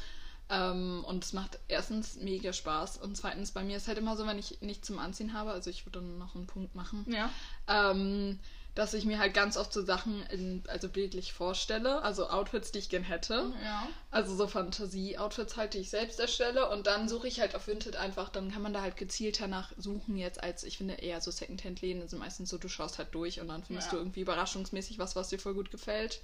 [0.48, 4.24] Ähm, und es macht erstens mega Spaß und zweitens bei mir ist halt immer so,
[4.26, 7.28] wenn ich nichts zum Anziehen habe, also ich würde dann noch einen Punkt machen, Ja.
[7.66, 8.38] ähm,
[8.74, 12.80] dass ich mir halt ganz oft so Sachen in, also bildlich vorstelle, also Outfits, die
[12.80, 13.52] ich gern hätte.
[13.62, 13.86] Ja.
[14.10, 16.68] Also so Fantasie-Outfits halt, die ich selbst erstelle.
[16.70, 19.70] Und dann suche ich halt auf Vinted einfach, dann kann man da halt gezielt danach
[19.76, 23.40] suchen jetzt als, ich finde eher so Secondhand-Läden sind meistens so, du schaust halt durch
[23.40, 23.92] und dann findest Ja.
[23.92, 26.20] du irgendwie überraschungsmäßig was, was dir voll gut gefällt.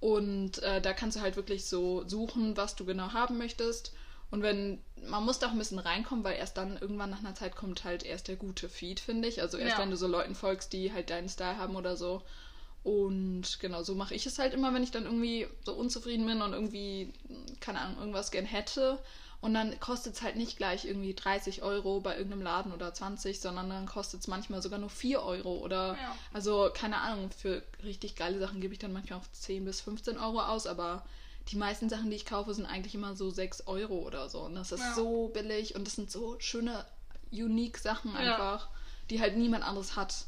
[0.00, 3.92] Und äh, da kannst du halt wirklich so suchen, was du genau haben möchtest.
[4.30, 7.34] Und wenn, man muss da auch ein bisschen reinkommen, weil erst dann irgendwann nach einer
[7.34, 9.40] Zeit kommt halt erst der gute Feed, finde ich.
[9.40, 9.82] Also erst Ja.
[9.82, 12.22] wenn du so Leuten folgst, die halt deinen Style haben oder so.
[12.84, 16.42] Und genau, so mache ich es halt immer, wenn ich dann irgendwie so unzufrieden bin
[16.42, 17.12] und irgendwie,
[17.60, 18.98] keine Ahnung, irgendwas gern hätte.
[19.40, 23.40] Und dann kostet es halt nicht gleich irgendwie 30 Euro bei irgendeinem Laden oder 20,
[23.40, 26.16] sondern dann kostet es manchmal sogar nur 4 Euro oder, Ja.
[26.32, 30.18] also keine Ahnung, für richtig geile Sachen gebe ich dann manchmal auch 10 bis 15
[30.18, 31.04] Euro aus, aber
[31.48, 34.40] die meisten Sachen, die ich kaufe, sind eigentlich immer so 6 Euro oder so.
[34.40, 34.94] Und das ist Ja.
[34.94, 36.84] so billig und das sind so schöne,
[37.30, 38.18] unique Sachen Ja.
[38.18, 38.68] einfach,
[39.10, 40.26] die halt niemand anderes hat.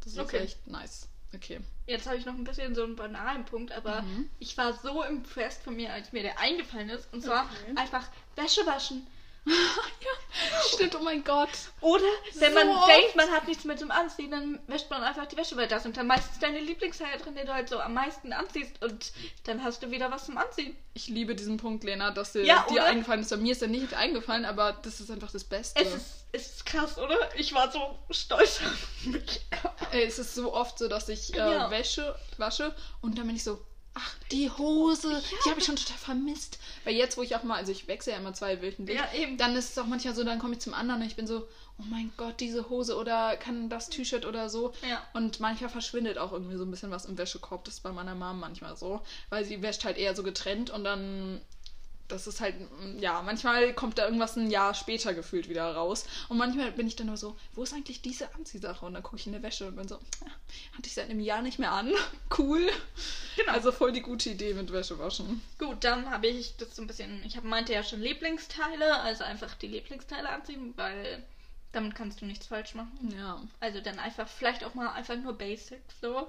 [0.00, 0.38] Das ist Okay.
[0.38, 1.08] echt nice.
[1.34, 1.60] Okay.
[1.86, 4.28] Jetzt habe ich noch ein bisschen so einen banalen Punkt, aber Mhm.
[4.38, 7.12] ich war so impressed von mir, als mir der eingefallen ist.
[7.12, 7.72] Und zwar Okay.
[7.76, 9.06] einfach Wäsche waschen.
[10.74, 11.48] Stimmt, oh mein Gott.
[11.80, 12.04] Oder
[12.34, 12.88] wenn So man oft.
[12.88, 15.78] denkt, man hat nichts mehr zum Anziehen, dann wäscht man einfach die Wäsche, weil da
[15.80, 18.82] sind dann meistens deine Lieblingsteile drin, die du halt so am meisten anziehst.
[18.82, 19.12] Und
[19.44, 20.76] dann hast du wieder was zum Anziehen.
[20.94, 23.30] Ich liebe diesen Punkt, Lena, dass dir, Ja, dir eingefallen ist.
[23.30, 25.80] Bei mir ist er nicht eingefallen, aber das ist einfach das Beste.
[25.80, 27.16] Es ist, es ist krass, oder?
[27.36, 29.40] Ich war so stolz auf mich.
[29.92, 31.70] Ey, es ist so oft so, dass ich äh, Ja.
[31.70, 33.60] Wäsche wasche und dann bin ich so,
[33.96, 36.58] ach, die Hose, die habe ich schon total vermisst.
[36.84, 39.38] Weil jetzt, wo ich auch mal, also ich wechsle ja immer zwei wöchentlich, Ja, eben.
[39.38, 41.48] dann ist es auch manchmal so, dann komme ich zum anderen und ich bin so,
[41.78, 44.72] oh mein Gott, diese Hose oder kann das T-Shirt oder so.
[44.88, 45.02] Ja.
[45.14, 47.64] Und manchmal verschwindet auch irgendwie so ein bisschen was im Wäschekorb.
[47.64, 50.84] Das ist bei meiner Mom manchmal so, weil sie wäscht halt eher so getrennt und
[50.84, 51.40] dann
[52.08, 56.04] das ist halt, mm, ja, manchmal kommt da irgendwas ein Jahr später gefühlt wieder raus.
[56.28, 58.84] Und manchmal bin ich dann nur so, wo ist eigentlich diese Anziehsache?
[58.84, 60.30] Und dann gucke ich in der Wäsche und bin so, "Ah,
[60.76, 61.92] hatte ich seit einem Jahr nicht mehr an.
[62.38, 62.68] Cool.
[63.36, 63.52] Genau.
[63.52, 65.40] Also voll die gute Idee mit Wäsche waschen.
[65.58, 67.22] Gut, dann habe ich das so ein bisschen.
[67.24, 71.22] Ich hab, meinte ja schon Lieblingsteile, also einfach die Lieblingsteile anziehen, weil
[71.72, 73.14] damit kannst du nichts falsch machen.
[73.16, 73.40] Ja.
[73.60, 76.26] Also dann einfach, vielleicht auch mal einfach nur Basics so.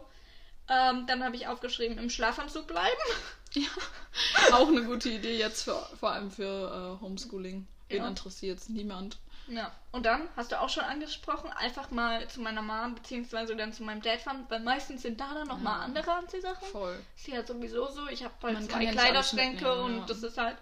[0.70, 2.92] Ähm, dann habe ich aufgeschrieben, im Schlafanzug bleiben.
[3.62, 4.56] Ja.
[4.58, 7.68] Auch eine gute Idee jetzt für, vor allem für äh, Homeschooling.
[7.90, 8.08] Wen Ja.
[8.08, 9.18] interessiert Niemand.
[9.48, 9.72] Ja.
[9.92, 13.84] Und dann hast du auch schon angesprochen, einfach mal zu meiner Mom beziehungsweise dann zu
[13.84, 15.86] meinem Dad fahren, weil meistens sind da dann noch mal Ja.
[15.86, 16.68] andere Anziehsachen.
[16.68, 17.00] Voll.
[17.16, 18.08] Ist ja sowieso so.
[18.10, 20.06] Ich habe halt Man zwei ja Kleiderschränke und ja.
[20.06, 20.58] das ist halt.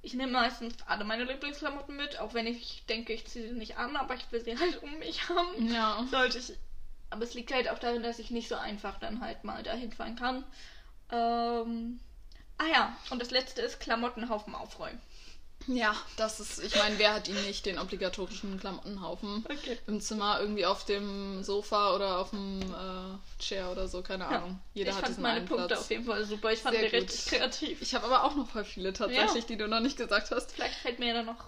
[0.00, 3.78] Ich nehme meistens alle meine Lieblingsklamotten mit, auch wenn ich denke, ich ziehe sie nicht
[3.78, 5.68] an, aber ich will sie halt um mich haben.
[5.72, 6.06] Ja.
[6.10, 6.52] Sollte ich.
[7.10, 9.92] Aber es liegt halt auch darin, dass ich nicht so einfach dann halt mal dahin
[9.92, 10.44] fahren kann.
[11.10, 12.00] Ähm.
[12.58, 15.00] Ah ja, und das letzte ist Klamottenhaufen aufräumen.
[15.66, 19.78] Ja, das ist, ich meine, wer hat ihn nicht, den obligatorischen Klamottenhaufen Okay.
[19.86, 24.60] im Zimmer, irgendwie auf dem Sofa oder auf dem äh, Chair oder so, keine Ahnung.
[24.74, 25.80] Jeder ich hat fand meine Punkte Platz.
[25.80, 26.52] auf jeden Fall super.
[26.52, 27.08] Ich fand Sehr die gut.
[27.08, 27.80] richtig kreativ.
[27.80, 29.48] Ich habe aber auch noch voll viele tatsächlich, Ja.
[29.48, 30.52] die du noch nicht gesagt hast.
[30.52, 31.42] Vielleicht fällt mir ja dann noch.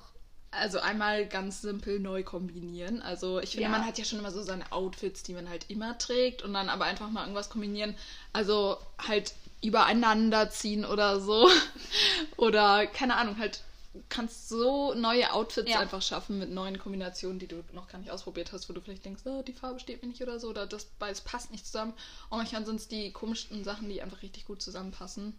[0.50, 3.02] Also einmal ganz simpel neu kombinieren.
[3.02, 3.68] Also ich finde, Ja.
[3.68, 6.70] man hat ja schon immer so seine Outfits, die man halt immer trägt und dann
[6.70, 7.94] aber einfach mal irgendwas kombinieren.
[8.32, 11.48] Also halt übereinander ziehen oder so.
[12.36, 13.62] oder keine Ahnung, halt
[14.08, 15.80] kannst so neue Outfits Ja.
[15.80, 19.04] einfach schaffen mit neuen Kombinationen, die du noch gar nicht ausprobiert hast, wo du vielleicht
[19.04, 21.94] denkst, oh, die Farbe steht mir nicht oder so, oder das beides passt nicht zusammen.
[22.28, 25.34] Und manchmal sind es die komischsten Sachen, die einfach richtig gut zusammenpassen.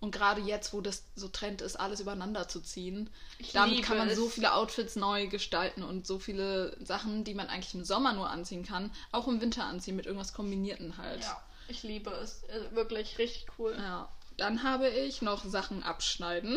[0.00, 3.98] Und gerade jetzt, wo das so Trend ist, alles übereinander zu ziehen, Ich damit kann
[3.98, 4.16] man es.
[4.16, 8.28] so viele Outfits neu gestalten und so viele Sachen, die man eigentlich im Sommer nur
[8.28, 11.22] anziehen kann, auch im Winter anziehen mit irgendwas Kombinierten halt.
[11.22, 12.42] Ja, ich liebe es.
[12.44, 13.74] Äh, Wirklich richtig cool.
[13.78, 14.08] Ja.
[14.36, 16.56] Dann habe ich noch Sachen abschneiden.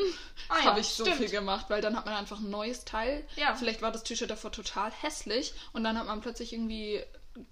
[0.50, 1.18] Ah ja, habe ich so stimmt.
[1.18, 3.28] viel gemacht, weil dann hat man einfach ein neues Teil.
[3.36, 3.56] Ja.
[3.56, 7.04] Vielleicht war das T-Shirt davor total hässlich und dann hat man plötzlich irgendwie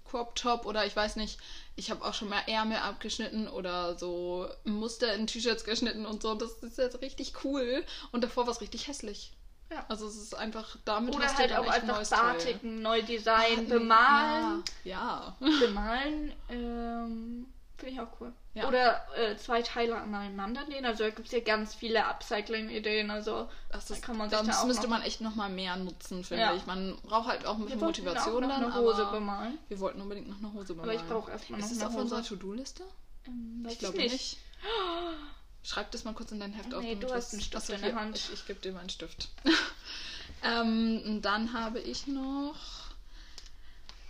[0.04, 1.38] Crop Top oder ich weiß nicht,
[1.76, 6.34] ich habe auch schon mal Ärmel abgeschnitten oder so Muster in T-Shirts geschnitten und so.
[6.34, 9.32] Das ist jetzt richtig cool und davor war es richtig hässlich.
[9.74, 9.84] Ja.
[9.88, 12.10] Also es ist einfach damit Oder hast halt auch ein einfach.
[12.10, 14.62] Batiken, neu design, Ah, bemalen.
[14.84, 15.36] Ja.
[15.60, 18.32] Bemalen, ähm, finde ich auch cool.
[18.54, 18.68] Ja.
[18.68, 20.84] Oder äh, zwei Teile aneinander nähen.
[20.86, 23.10] Also da gibt es ja ganz viele Upcycling-Ideen.
[23.10, 25.50] Also Das da ist, kann man sich das da auch müsste noch, man echt nochmal
[25.50, 26.54] mehr nutzen, finde Ja.
[26.54, 26.64] ich.
[26.66, 28.64] Man braucht halt auch ein bisschen Wir wollten Motivation auch noch dann.
[28.72, 29.58] eine Hose aber bemalen.
[29.66, 31.00] Wir wollten unbedingt noch eine Hose Aber bemalen.
[31.00, 32.84] ich brauche erstmal noch Ist es eine auf unserer To-Do-Liste?
[33.26, 34.38] Ähm, Ich glaube nicht.
[35.64, 36.82] Schreib das mal kurz in dein Heft auf.
[36.82, 38.16] Nee, du hast einen Stift in der Hand.
[38.16, 39.28] Ich, ich gebe dir meinen Stift.
[40.44, 42.54] ähm, dann habe ich noch.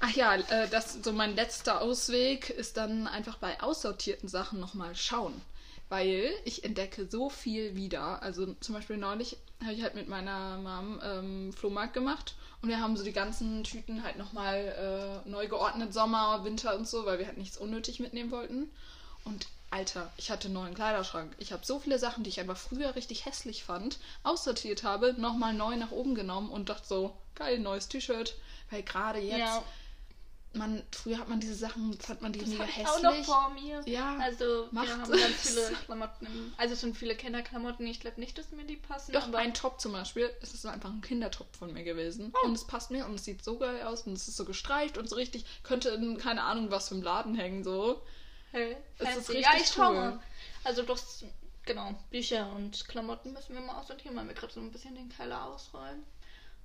[0.00, 4.96] Ach ja, äh, das so mein letzter Ausweg ist dann einfach bei aussortierten Sachen nochmal
[4.96, 5.40] schauen.
[5.88, 8.20] Weil ich entdecke so viel wieder.
[8.22, 12.80] Also zum Beispiel neulich habe ich halt mit meiner Mom ähm, Flohmarkt gemacht und wir
[12.80, 17.20] haben so die ganzen Tüten halt nochmal äh, neu geordnet, Sommer, Winter und so, weil
[17.20, 18.70] wir halt nichts unnötig mitnehmen wollten.
[19.24, 21.34] Und Alter, ich hatte einen neuen Kleiderschrank.
[21.38, 25.52] Ich habe so viele Sachen, die ich einfach früher richtig hässlich fand, aussortiert habe, nochmal
[25.52, 28.36] neu nach oben genommen und dachte so, geil, neues T-Shirt.
[28.70, 29.64] Weil gerade jetzt, Ja,
[30.52, 32.86] man, früher hat man diese Sachen, fand man die das mega hässlich.
[32.86, 33.82] auch noch vor mir.
[33.86, 35.20] Ja, Also wir haben es.
[35.20, 36.26] ganz viele Klamotten.
[36.26, 37.84] Im, also sind viele Kinderklamotten.
[37.88, 39.10] Ich glaube nicht, dass mir die passen.
[39.12, 42.32] Doch, ein Top zum Beispiel, es ist einfach ein Kindertop von mir gewesen.
[42.42, 42.46] Oh.
[42.46, 44.98] Und es passt mir und es sieht so geil aus und es ist so gestreift
[44.98, 48.00] und so richtig, könnte in keine Ahnung was für im Laden hängen, so.
[48.54, 49.94] Hey, Es ist ja, ich schau cool.
[49.96, 50.20] mal.
[50.62, 51.24] Also das,
[51.66, 55.08] genau, Bücher und Klamotten müssen wir mal aussortieren, weil wir gerade so ein bisschen den
[55.08, 56.04] Keller ausräumen.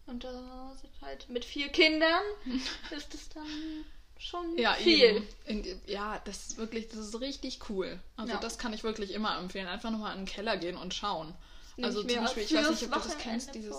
[0.06, 2.22] Und da sind halt mit vier Kindern
[2.96, 3.86] ist es dann
[4.20, 5.28] schon Ja, viel.
[5.46, 8.00] In, ja, das ist wirklich, das ist richtig cool.
[8.18, 8.40] Also Ja.
[8.40, 9.68] das kann ich wirklich immer empfehlen.
[9.68, 11.34] Einfach nochmal in den Keller gehen und schauen.
[11.84, 13.76] Also zum Beispiel, ich weiß nicht, ob du das kennst, dieses.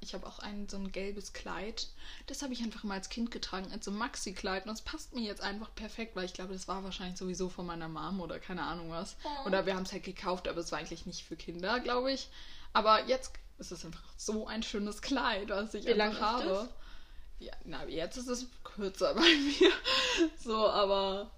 [0.00, 1.88] Ich habe auch ein so ein gelbes Kleid.
[2.26, 4.64] Das habe ich einfach mal als Kind getragen, als so ein Maxi-Kleid.
[4.64, 7.66] Und das passt mir jetzt einfach perfekt, weil ich glaube, das war wahrscheinlich sowieso von
[7.66, 9.16] meiner Mom oder keine Ahnung was.
[9.24, 9.46] Oh.
[9.46, 12.28] Oder wir haben es halt gekauft, aber es war eigentlich nicht für Kinder, glaube ich.
[12.72, 16.68] Aber jetzt ist es einfach so ein schönes Kleid, was ich Wie lang einfach habe.
[17.40, 19.72] Ja, na, jetzt ist es kürzer bei mir.
[20.38, 21.30] So, aber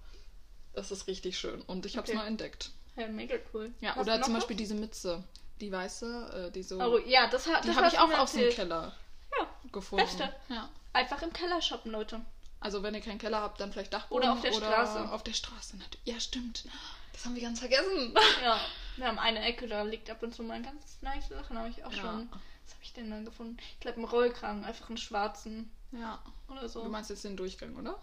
[0.73, 1.61] das ist richtig schön.
[1.63, 2.71] Und ich habe es neu entdeckt.
[2.97, 3.73] Ja, mega cool.
[3.81, 5.25] Ja, Hast oder zum Beispiel diese Mütze.
[5.61, 6.81] Die weiße, äh, die so.
[6.81, 8.51] Oh, ja, das, hat, die das habe ich auch aus dem.
[8.51, 8.93] Keller
[9.39, 10.05] Ja, gefunden.
[10.07, 10.33] Beste.
[10.49, 10.69] Ja.
[10.93, 12.21] einfach im Keller shoppen, Leute.
[12.61, 15.11] Also wenn ihr keinen Keller habt, dann vielleicht Dachboden Oder auf der Straße.
[15.13, 15.77] Auf der Straße.
[15.79, 16.07] natürlich.
[16.07, 16.65] Ja, stimmt.
[17.13, 18.15] Das haben wir ganz vergessen.
[18.43, 18.61] Ja,
[18.97, 21.83] wir haben eine Ecke, da liegt ab und zu mal ganz nice Sachen, habe ich
[21.85, 22.01] auch Ja.
[22.03, 22.29] schon.
[22.31, 23.57] Was habe ich denn dann gefunden?
[23.75, 26.19] Ich glaube, einen Rollkragen, einfach einen schwarzen Ja.
[26.49, 26.83] oder so.
[26.85, 27.99] Du meinst jetzt den Durchgang, oder?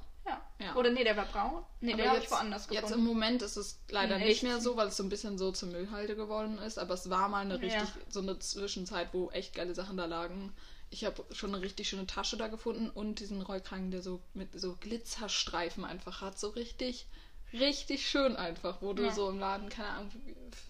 [0.59, 0.65] Ja.
[0.67, 0.75] Ja.
[0.75, 1.63] Oder nee, der war braun.
[1.81, 3.03] Nee, Aber der habe ich woanders jetzt im gefunden.
[3.05, 6.15] Moment ist es leider nicht mehr so, weil es so ein bisschen so zur Müllhalde
[6.15, 6.79] geworden ist.
[6.79, 7.59] Aber es war mal eine Ja.
[7.81, 10.53] richtig, so eine Zwischenzeit, wo echt geile Sachen da lagen.
[10.89, 14.59] Ich habe schon eine richtig schöne Tasche da gefunden und diesen Rollkragen, der so mit
[14.59, 16.39] so Glitzerstreifen einfach hat.
[16.39, 17.05] So richtig,
[17.53, 19.11] richtig schön einfach, wo du Ja.
[19.13, 20.11] so im Laden, keine Ahnung,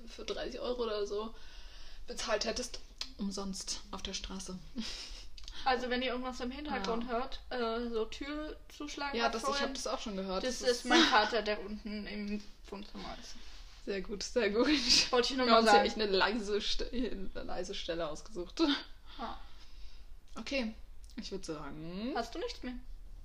[0.08, 1.34] für 30 Euro oder so
[2.08, 2.80] bezahlt hättest.
[3.19, 4.58] Umsonst auf der Straße.
[5.65, 7.09] Also wenn ihr irgendwas im Hintergrund Ja.
[7.09, 9.17] hört, äh, so Tür zuschlagen.
[9.17, 10.43] Ja, das, ich vorhin, habe das auch schon gehört.
[10.43, 13.35] das ist mein Vater, der unten im Wohnzimmer ist.
[13.85, 14.67] Sehr gut, sehr gut.
[15.11, 15.85] Wollte ich nur mal sagen.
[15.85, 16.59] echt eine leise,
[16.91, 18.61] eine leise Stelle ausgesucht.
[19.17, 19.37] Ja.
[20.35, 20.75] Okay,
[21.15, 22.11] ich würde sagen.
[22.15, 22.73] Hast du nichts mehr?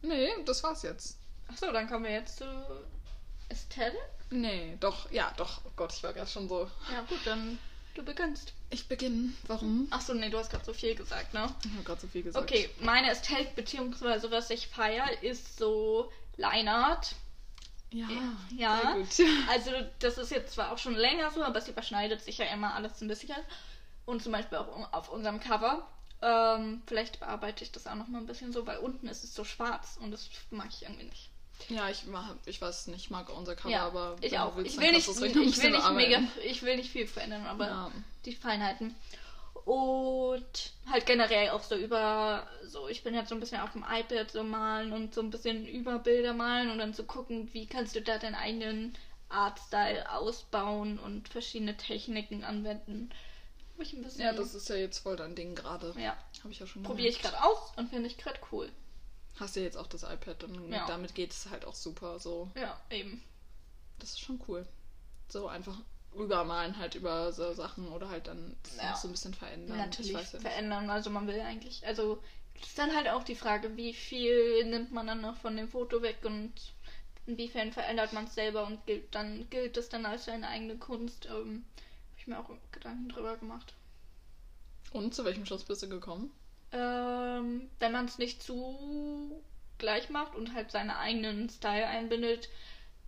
[0.02, 1.18] Nee, das war's jetzt.
[1.48, 2.44] Achso, dann kommen wir jetzt zu
[3.48, 3.98] Estelle.
[4.30, 5.60] Nee, doch, ja, doch.
[5.64, 6.70] Oh Gott, ich war gerade schon so.
[6.90, 7.58] Ja gut, dann
[7.94, 8.54] du beginnst.
[8.72, 9.28] Ich beginne.
[9.48, 9.86] Warum?
[9.90, 11.54] Achso, nee, du hast gerade so viel gesagt, ne?
[11.64, 12.42] Ich habe gerade so viel gesagt.
[12.50, 17.14] Okay, meine Ästhetik beziehungsweise was ich feiere, ist so Lineart.
[17.90, 18.08] Ja,
[18.56, 18.94] Ja.
[18.94, 19.48] sehr gut.
[19.50, 22.74] Also das ist jetzt zwar auch schon länger so, aber es überschneidet sich ja immer
[22.74, 23.36] alles ein bisschen.
[24.06, 25.86] Und zum Beispiel auch auf unserem Cover.
[26.22, 29.34] Ähm, vielleicht bearbeite ich das auch noch mal ein bisschen so, weil unten ist es
[29.34, 31.28] so schwarz und das mag ich irgendwie nicht.
[31.68, 34.56] Ja, ich, mach, ich weiß nicht, ich mag unser Cover, ja, aber ich auch.
[34.56, 37.66] willst, ich will nicht, ein ich will nicht mega, ich will nicht viel verändern, aber
[37.66, 37.92] Ja.
[38.24, 38.94] die Feinheiten.
[39.64, 43.84] Und halt generell auch so über, so ich bin jetzt so ein bisschen auf dem
[43.88, 47.66] iPad so malen und so ein bisschen über Bilder malen und dann zu gucken, wie
[47.66, 48.96] kannst du da deinen eigenen
[49.28, 53.10] Artstyle ausbauen und verschiedene Techniken anwenden.
[53.78, 55.94] Ich ein bisschen, Ja, das ist ja jetzt voll dein Ding gerade.
[55.98, 58.70] ja, Habe ich ja schon probiere ich gerade aus und finde ich gerade cool.
[59.36, 60.86] Hast du jetzt auch das iPad und Ja.
[60.86, 62.18] damit geht es halt auch super.
[62.18, 63.22] So, Ja, eben.
[63.98, 64.66] das ist schon cool.
[65.28, 65.76] So einfach
[66.14, 68.90] rübermalen halt über so Sachen oder halt dann Ja.
[68.90, 69.78] noch so ein bisschen verändern.
[69.78, 70.90] Natürlich ja verändern.
[70.90, 72.22] Also man will eigentlich, also
[72.60, 76.02] ist dann halt auch die Frage, wie viel nimmt man dann noch von dem Foto
[76.02, 76.52] weg und
[77.26, 81.26] inwiefern verändert man es selber und gilt dann gilt das dann als seine eigene Kunst.
[81.26, 83.72] Ähm, Habe ich mir auch Gedanken drüber gemacht.
[84.92, 86.30] Und zu welchem Schluss bist du gekommen?
[86.72, 89.42] Ähm, wenn man es nicht zu
[89.78, 92.48] gleich macht und halt seinen eigenen Style einbindet,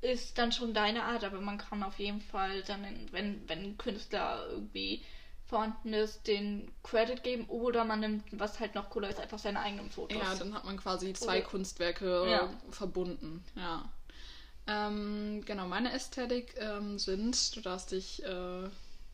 [0.00, 3.78] ist dann schon deine Art, aber man kann auf jeden Fall dann, wenn, wenn ein
[3.78, 5.02] Künstler irgendwie
[5.46, 9.60] vorhanden ist, den Credit geben oder man nimmt, was halt noch cooler ist, einfach seine
[9.60, 10.18] eigenen Fotos.
[10.18, 12.50] Ja, dann hat man quasi zwei Oder- Kunstwerke Ja.
[12.70, 13.44] verbunden.
[13.54, 13.88] Ja.
[14.66, 18.68] Ähm, genau, meine Ästhetik ähm, sind, du darfst dich äh,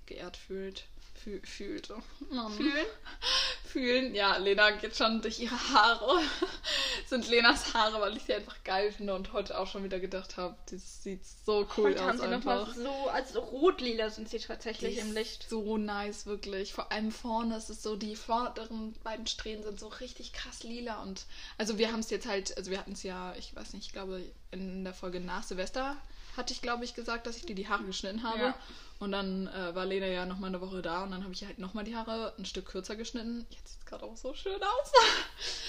[0.07, 0.87] geehrt fühlt.
[1.23, 1.91] Fühl, fühlt.
[1.91, 2.53] Oh, Mann.
[2.53, 2.87] Fühlen?
[3.65, 4.15] Fühlen.
[4.15, 6.23] Ja, Lena geht schon durch ihre Haare.
[7.07, 10.39] sind Lenas Haare, weil ich sie einfach geil finde und heute auch schon wieder gedacht
[10.39, 12.75] habe, das sieht so cool Heute haben aus sie nochmal einfach.
[12.75, 15.47] so, also rotlila sind sie tatsächlich Die im Licht.
[15.49, 16.73] So nice, wirklich.
[16.73, 21.03] Vor allem vorne ist es so, die vorderen beiden Strähnen sind so richtig krass lila.
[21.03, 21.27] Und
[21.59, 23.93] also wir haben es jetzt halt, also wir hatten es ja, ich weiß nicht, ich
[23.93, 25.97] glaube in der Folge nach Silvester
[26.37, 28.39] hatte ich, glaube ich, gesagt, dass ich dir die Haare geschnitten habe.
[28.39, 28.59] Ja.
[29.01, 31.59] Und dann äh, war Lena ja nochmal eine Woche da und dann habe ich halt
[31.59, 33.47] nochmal die Haare ein Stück kürzer geschnitten.
[33.49, 34.93] Jetzt sieht es gerade auch so schön aus.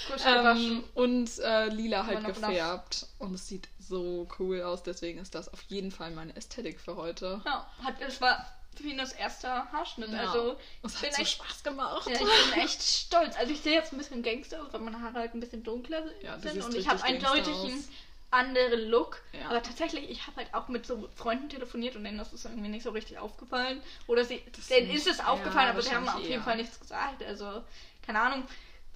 [0.06, 3.06] Frisch ähm, und äh, lila halt gefärbt.
[3.18, 4.82] Und es sieht so cool aus.
[4.82, 7.40] Deswegen ist das auf jeden Fall meine Ästhetik für heute.
[7.46, 10.10] Ja, hat, es war für ihn das erste Haarschnitt.
[10.10, 10.30] Ja.
[10.30, 12.06] Also Es ich hat bin so echt, Spaß gemacht.
[12.06, 13.34] ja, ich bin echt stolz.
[13.38, 16.04] Also ich sehe jetzt ein bisschen Gangster aus, weil meine Haare halt ein bisschen dunkler
[16.22, 17.88] Ja, sind und ich habe eindeutig Gangster einen aus.
[18.32, 19.20] Anderen Look.
[19.32, 19.48] Ja.
[19.50, 22.68] Aber tatsächlich, ich habe halt auch mit so Freunden telefoniert und denen das ist irgendwie
[22.68, 23.80] nicht so richtig aufgefallen.
[24.06, 26.42] Oder sie, Das denen nicht- ist es ja, aufgefallen, aber sie haben auf jeden eher.
[26.42, 27.22] Fall nichts gesagt.
[27.22, 27.62] Also,
[28.04, 28.44] keine Ahnung,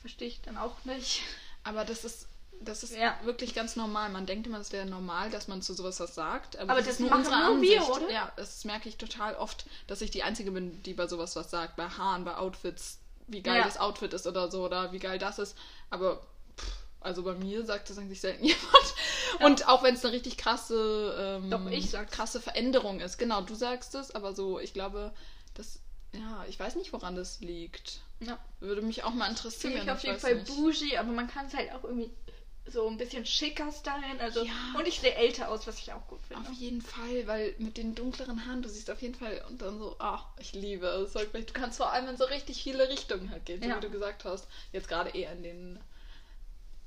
[0.01, 1.23] verstehe ich dann auch nicht.
[1.65, 2.29] Aber das ist,
[2.61, 3.19] das ist Ja.
[3.25, 4.09] wirklich ganz normal.
[4.09, 6.57] Man denkt immer, es wäre normal, dass man zu sowas was sagt.
[6.57, 7.97] Aber, Aber das, das ist nur machen unsere nur wir, Ansicht.
[8.03, 8.11] oder?
[8.11, 11.51] Ja, das merke ich total oft, dass ich die Einzige bin, die bei sowas was
[11.51, 11.77] sagt.
[11.77, 13.65] Bei Haaren, bei Outfits, wie geil Ja.
[13.65, 15.59] das Outfit ist oder so, oder wie geil das ist.
[15.91, 16.25] Aber
[17.07, 18.95] also bei mir sagt das eigentlich selten jemand.
[19.41, 22.13] Und auch wenn es eine richtig krasse, ähm, Doch, ich sag's.
[22.13, 23.19] krasse Veränderung ist.
[23.19, 25.13] Genau, du sagst es, aber so, ich glaube,
[25.55, 25.79] das,
[26.13, 28.01] ja, ich weiß nicht, woran das liegt.
[28.21, 28.39] Ja.
[28.61, 29.89] Würde mich auch mal interessieren.
[29.91, 30.47] auf ich jeden weiß Fall nicht.
[30.47, 32.11] bougie, aber man kann es halt auch irgendwie
[32.69, 34.19] so ein bisschen schicker stylen.
[34.19, 34.53] Also, Ja.
[34.77, 36.49] Und ich sehe älter aus, was ich auch gut finde.
[36.49, 39.79] Auf jeden Fall, weil mit den dunkleren Haaren, du siehst auf jeden Fall und dann
[39.79, 41.13] so, ah, ich liebe es.
[41.13, 43.77] Du kannst vor allem in so richtig viele Richtungen halt gehen, so Ja.
[43.77, 44.49] wie du gesagt hast.
[44.73, 45.81] Jetzt gerade eher in den,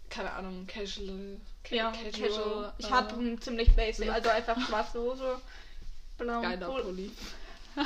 [0.10, 1.40] keine Ahnung, casual.
[1.64, 2.74] ca- Ja, casual.
[2.78, 4.16] Ich äh, habe einen ziemlich basic, Look.
[4.16, 5.42] also einfach schwarze Hose,
[6.18, 6.84] blauen geiler Pulli.
[6.84, 7.12] Pulli.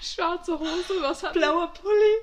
[0.00, 2.14] Schwarze Hose, was hat Blauer Pulli.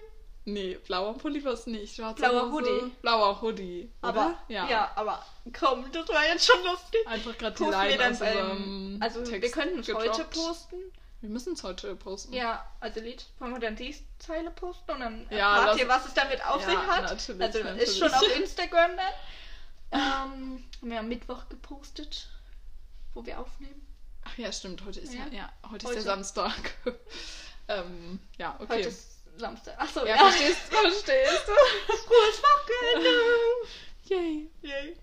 [0.45, 1.95] Nee, blauer Pulli war es nicht.
[1.95, 2.91] Schwarze Blauer Hose, Hoodie.
[3.01, 3.91] Blauer Hoodie.
[4.01, 4.43] Aber, oder?
[4.47, 4.91] ja.
[4.95, 5.23] aber
[5.57, 7.05] komm, das war jetzt schon lustig.
[7.05, 10.77] Einfach gerade die wir Line aus unserem Also, wir Text können es heute posten.
[11.21, 12.33] Wir müssen es heute posten.
[12.33, 16.05] Ja, also Lied, wollen wir dann die Zeile posten und dann Ja, erfahrt ihr, was
[16.07, 17.03] es damit auf Ja, sich hat.
[17.03, 17.83] natürlich, also natürlich.
[17.83, 19.13] ist schon auf Instagram dann.
[19.91, 20.01] Ähm,
[20.81, 22.27] haben wir am Mittwoch gepostet,
[23.13, 23.85] wo wir aufnehmen.
[24.23, 24.83] Ach ja, stimmt.
[24.85, 25.33] Heute ist ja, Ja.
[25.33, 25.97] ja, heute, Heute.
[25.99, 26.53] ist der Samstag.
[27.67, 28.77] ähm, ja, okay.
[28.77, 29.79] Heute ist Samstag.
[29.79, 30.17] Achso, ja, ja.
[30.29, 31.51] verstehst, verstehst du?
[32.07, 33.09] Frohes Wochenende!
[34.05, 34.49] Yay.
[34.61, 34.97] Yay.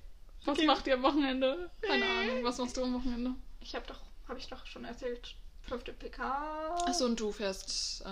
[0.44, 0.66] Was Okay.
[0.66, 1.70] macht ihr am Wochenende?
[1.83, 2.42] Keine Ahnung.
[2.44, 3.35] Was machst du am Wochenende?
[3.61, 5.35] Ich habe doch, habe ich doch schon erzählt,
[5.68, 6.22] fünfte PK.
[6.87, 8.04] Achso, und du fährst äh,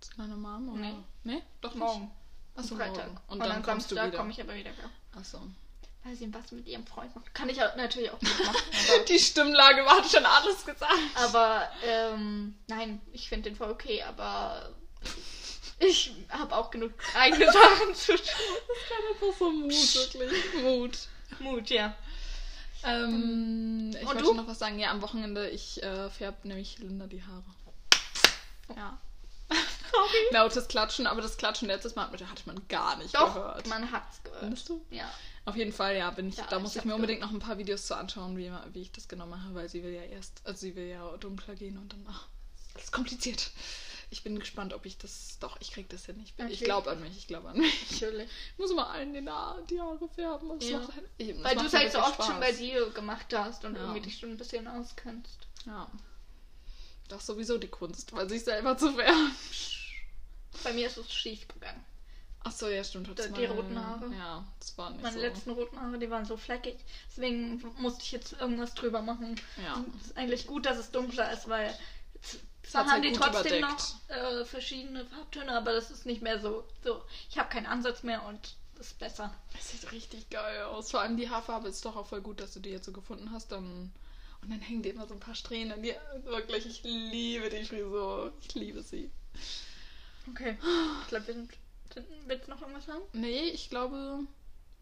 [0.00, 0.70] zu deiner Mom?
[0.70, 0.80] Oder?
[0.80, 0.94] Nee.
[1.24, 1.42] Nee?
[1.60, 1.80] Doch nicht?
[1.80, 2.10] morgen.
[2.54, 2.96] Achso, Freitag.
[3.06, 3.20] morgen.
[3.28, 4.10] Und, Und, dann am kommst du wieder.
[4.10, 4.70] komme ich aber wieder.
[4.70, 5.18] Ja.
[5.18, 5.40] Achso.
[6.04, 7.34] Weil sie was mit ihrem Freund macht.
[7.34, 8.56] Kann ich auch, natürlich auch nicht machen.
[9.08, 10.92] Die Stimmlage war hat schon alles gesagt.
[11.16, 14.72] aber ähm, nein, ich finde den voll okay, aber
[15.80, 18.24] ich habe auch genug eigene Sachen zu tun.
[19.10, 20.62] Einfach so Mut, wirklich.
[20.62, 20.98] Mut.
[21.40, 21.94] Mut, ja.
[22.86, 24.34] Ähm, ich Und wollte du?
[24.34, 24.78] noch was sagen.
[24.78, 27.44] Ja, am Wochenende, ich äh, färb nämlich Linda die Haare.
[28.76, 28.98] Ja.
[29.48, 30.08] Sorry.
[30.32, 33.66] Lautes Klatschen, aber das Klatschen letztes Mal hat man gar nicht Doch, gehört.
[33.68, 34.40] man hat's gehört.
[34.40, 34.84] Findest du?
[34.90, 35.10] Ja.
[35.44, 36.96] Auf jeden Fall, ja, bin ich, Ja, da ich muss ich hab's mir gehört.
[37.00, 39.82] unbedingt noch ein paar Videos zu anschauen, wie, wie ich das genau mache, weil sie
[39.84, 42.26] will ja erst, also sie will ja dunkler gehen und dann, ach,
[42.74, 43.50] alles kompliziert.
[44.08, 46.20] Ich bin gespannt, ob ich das, doch, ich krieg das hin.
[46.24, 46.64] Ich, bin- ich Okay.
[46.66, 47.90] glaube an mich, ich glaube an mich.
[47.90, 48.28] Natürlich.
[48.52, 50.48] Ich muss mal allen den Haar, die Haare färben.
[50.60, 50.78] Das Ja.
[50.78, 52.58] macht ich, das Weil du es halt so oft schon bei Spaß.
[52.58, 53.80] dir gemacht hast und Ja.
[53.82, 55.48] irgendwie dich schon ein bisschen auskennst.
[55.66, 55.90] Ja.
[57.08, 59.32] Das ist sowieso die Kunst, weil sich selber zu färben.
[60.64, 61.84] Bei mir ist es schief gegangen.
[62.40, 63.08] Achso, ja, stimmt.
[63.08, 64.08] Die- die roten Haare.
[64.14, 65.20] Ja, das war nicht Meine so.
[65.20, 66.76] letzten roten Haare, die waren so fleckig.
[67.10, 69.34] Deswegen musste ich jetzt irgendwas drüber machen.
[69.64, 69.84] Ja.
[70.00, 71.76] Es ist eigentlich gut, dass es dunkler ist, weil
[72.70, 73.94] zwar hat's haben halt die trotzdem überdeckt.
[74.08, 76.64] noch äh, verschiedene Farbtöne, aber das ist nicht mehr so.
[76.84, 77.02] so.
[77.30, 79.34] Ich habe keinen Ansatz mehr und das ist besser.
[79.52, 80.90] Das sieht richtig geil aus.
[80.90, 83.30] Vor allem die Haarfarbe ist doch auch voll gut, dass du die jetzt so gefunden
[83.32, 83.52] hast.
[83.52, 83.92] Dann
[84.42, 85.82] und dann hängen dir immer so ein paar Strähnen.
[85.82, 85.94] Die,
[86.24, 88.32] wirklich, ich liebe die Frisur.
[88.40, 89.10] Ich liebe sie.
[90.30, 90.56] Okay.
[91.02, 91.50] Ich glaube, wir sind.
[92.26, 93.02] willst du noch irgendwas sagen?
[93.12, 94.20] Nee, ich glaube,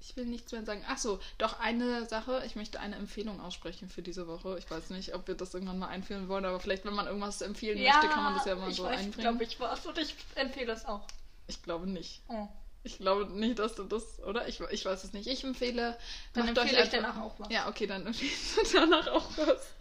[0.01, 0.85] Ich will nichts mehr sagen.
[0.89, 2.43] Ach so, doch eine Sache.
[2.47, 4.59] Ich möchte eine Empfehlung aussprechen für diese Woche.
[4.59, 7.41] Ich weiß nicht, ob wir das irgendwann mal einführen wollen, aber vielleicht, wenn man irgendwas
[7.41, 9.21] empfehlen möchte, kann man das ja mal ich so weiß, einbringen.
[9.21, 9.87] glaube ich, was.
[9.87, 11.07] Und ich empfehle es auch.
[11.47, 12.23] Ich glaube nicht.
[12.29, 12.49] Oh.
[12.87, 14.47] Ich glaube nicht, dass du das, oder?
[14.47, 15.27] Ich, ich weiß es nicht.
[15.27, 15.97] Ich empfehle.
[16.35, 17.51] Dann empfehle ich danach auch was.
[17.51, 19.75] Ja, okay, dann empfiehlst du danach auch was.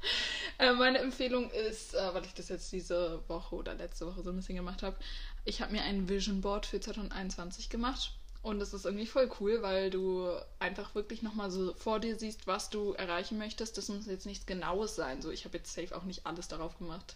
[0.57, 4.30] Äh, meine Empfehlung ist, äh, weil ich das jetzt diese Woche oder letzte Woche so
[4.30, 4.95] ein bisschen gemacht habe,
[5.43, 8.14] ich habe mir ein Vision Board für 2021 gemacht.
[8.43, 10.29] Und das ist irgendwie voll cool, weil du
[10.59, 13.77] einfach wirklich nochmal so vor dir siehst, was du erreichen möchtest.
[13.77, 15.21] Das muss jetzt nichts Genaues sein.
[15.21, 17.15] So, ich habe jetzt safe auch nicht alles darauf gemacht.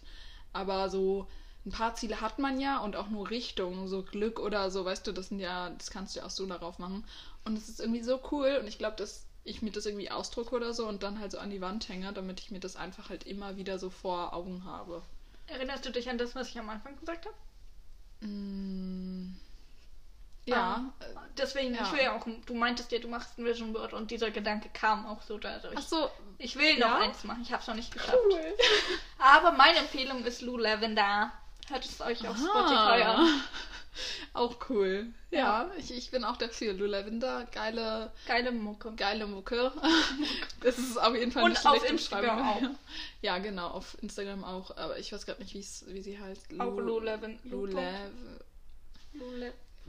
[0.54, 1.28] Aber so
[1.66, 5.06] ein paar Ziele hat man ja und auch nur Richtungen, so Glück oder so, weißt
[5.06, 7.04] du, das sind ja, das kannst du ja auch so darauf machen.
[7.44, 10.56] Und es ist irgendwie so cool und ich glaube, dass ich mir das irgendwie ausdrucke
[10.56, 13.10] oder so und dann halt so an die Wand hänge, damit ich mir das einfach
[13.10, 15.02] halt immer wieder so vor Augen habe.
[15.46, 18.26] Erinnerst du dich an das, was ich am Anfang gesagt habe?
[18.26, 19.36] Mm,
[20.48, 20.92] ja.
[21.00, 21.04] äh,
[21.36, 21.82] Deswegen, Ja.
[21.84, 24.68] ich will ja auch, du meintest ja, du machst ein Vision Board und dieser Gedanke
[24.72, 25.74] kam auch so dadurch.
[25.78, 26.98] Ach so, Ich will noch Ja?
[26.98, 28.16] eins machen, ich habe es noch nicht geschafft.
[28.30, 28.40] cool.
[29.18, 31.30] Aber meine Empfehlung ist Lou Lavender.
[31.68, 33.40] Hört es euch auf Spotify an.
[34.32, 35.06] Auch cool.
[35.32, 36.72] Ja, ich, ich bin auch dafür.
[36.72, 38.92] Lou Lavender, geile, Geile Mucke.
[38.94, 39.72] geile Mucke.
[40.60, 42.78] Das ist auf jeden Fall Und eine auf schlechte Instagram Beschreibung.
[43.22, 44.76] Ja, genau, auf Instagram auch.
[44.76, 46.46] Aber ich weiß gerade nicht, wie sie heißt.
[46.60, 47.40] Auch Lou Lavender.
[47.44, 48.10] Lou Lav.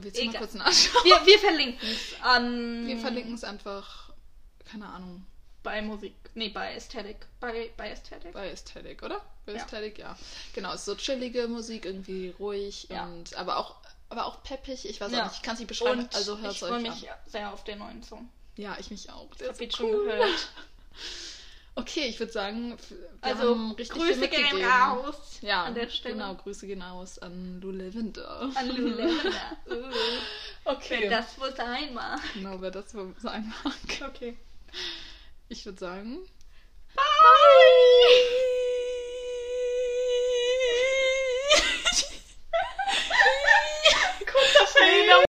[0.02, 0.40] Willst du mal Egal.
[0.42, 1.04] kurz nachschauen?
[1.04, 2.86] Wir, wir verlinken es an.
[2.86, 4.10] Wir verlinken es einfach,
[4.70, 5.26] keine Ahnung,
[5.62, 6.14] Bei Musik.
[6.34, 7.26] Nee, bei Aesthetic.
[7.40, 8.32] Bei, bei Aesthetic.
[8.32, 9.20] bei Aesthetic, oder?
[9.46, 9.62] Bei Ja.
[9.62, 10.16] Aesthetic, ja.
[10.54, 13.04] Genau, es ist so chillige Musik, irgendwie ruhig Ja.
[13.04, 13.76] und aber auch,
[14.08, 14.86] aber auch peppig.
[14.88, 15.20] Ich weiß Ja.
[15.20, 17.10] auch nicht, ich kann es nicht beschreiben, Und also hört ich es freue euch mich
[17.10, 17.16] an.
[17.26, 18.28] sehr auf den neuen Song.
[18.56, 19.28] Ja, ich mich auch.
[19.38, 20.04] Ich habe ihn schon cool.
[20.06, 20.48] gehört.
[21.80, 22.76] Okay, ich würde sagen,
[23.22, 26.14] Also, Grüße gehen raus Ja, an der Stelle.
[26.14, 28.50] genau, Grüße gehen aus an Lou Lavender.
[28.54, 29.56] An Lou Lavender.
[29.70, 29.90] Uh,
[30.64, 31.04] Okay.
[31.04, 32.20] Wenn das wohl sein mag.
[32.34, 33.74] Genau, wer das wohl sein mag.
[34.10, 34.36] Okay.
[35.48, 36.18] Ich würde sagen,
[36.94, 37.02] Bye!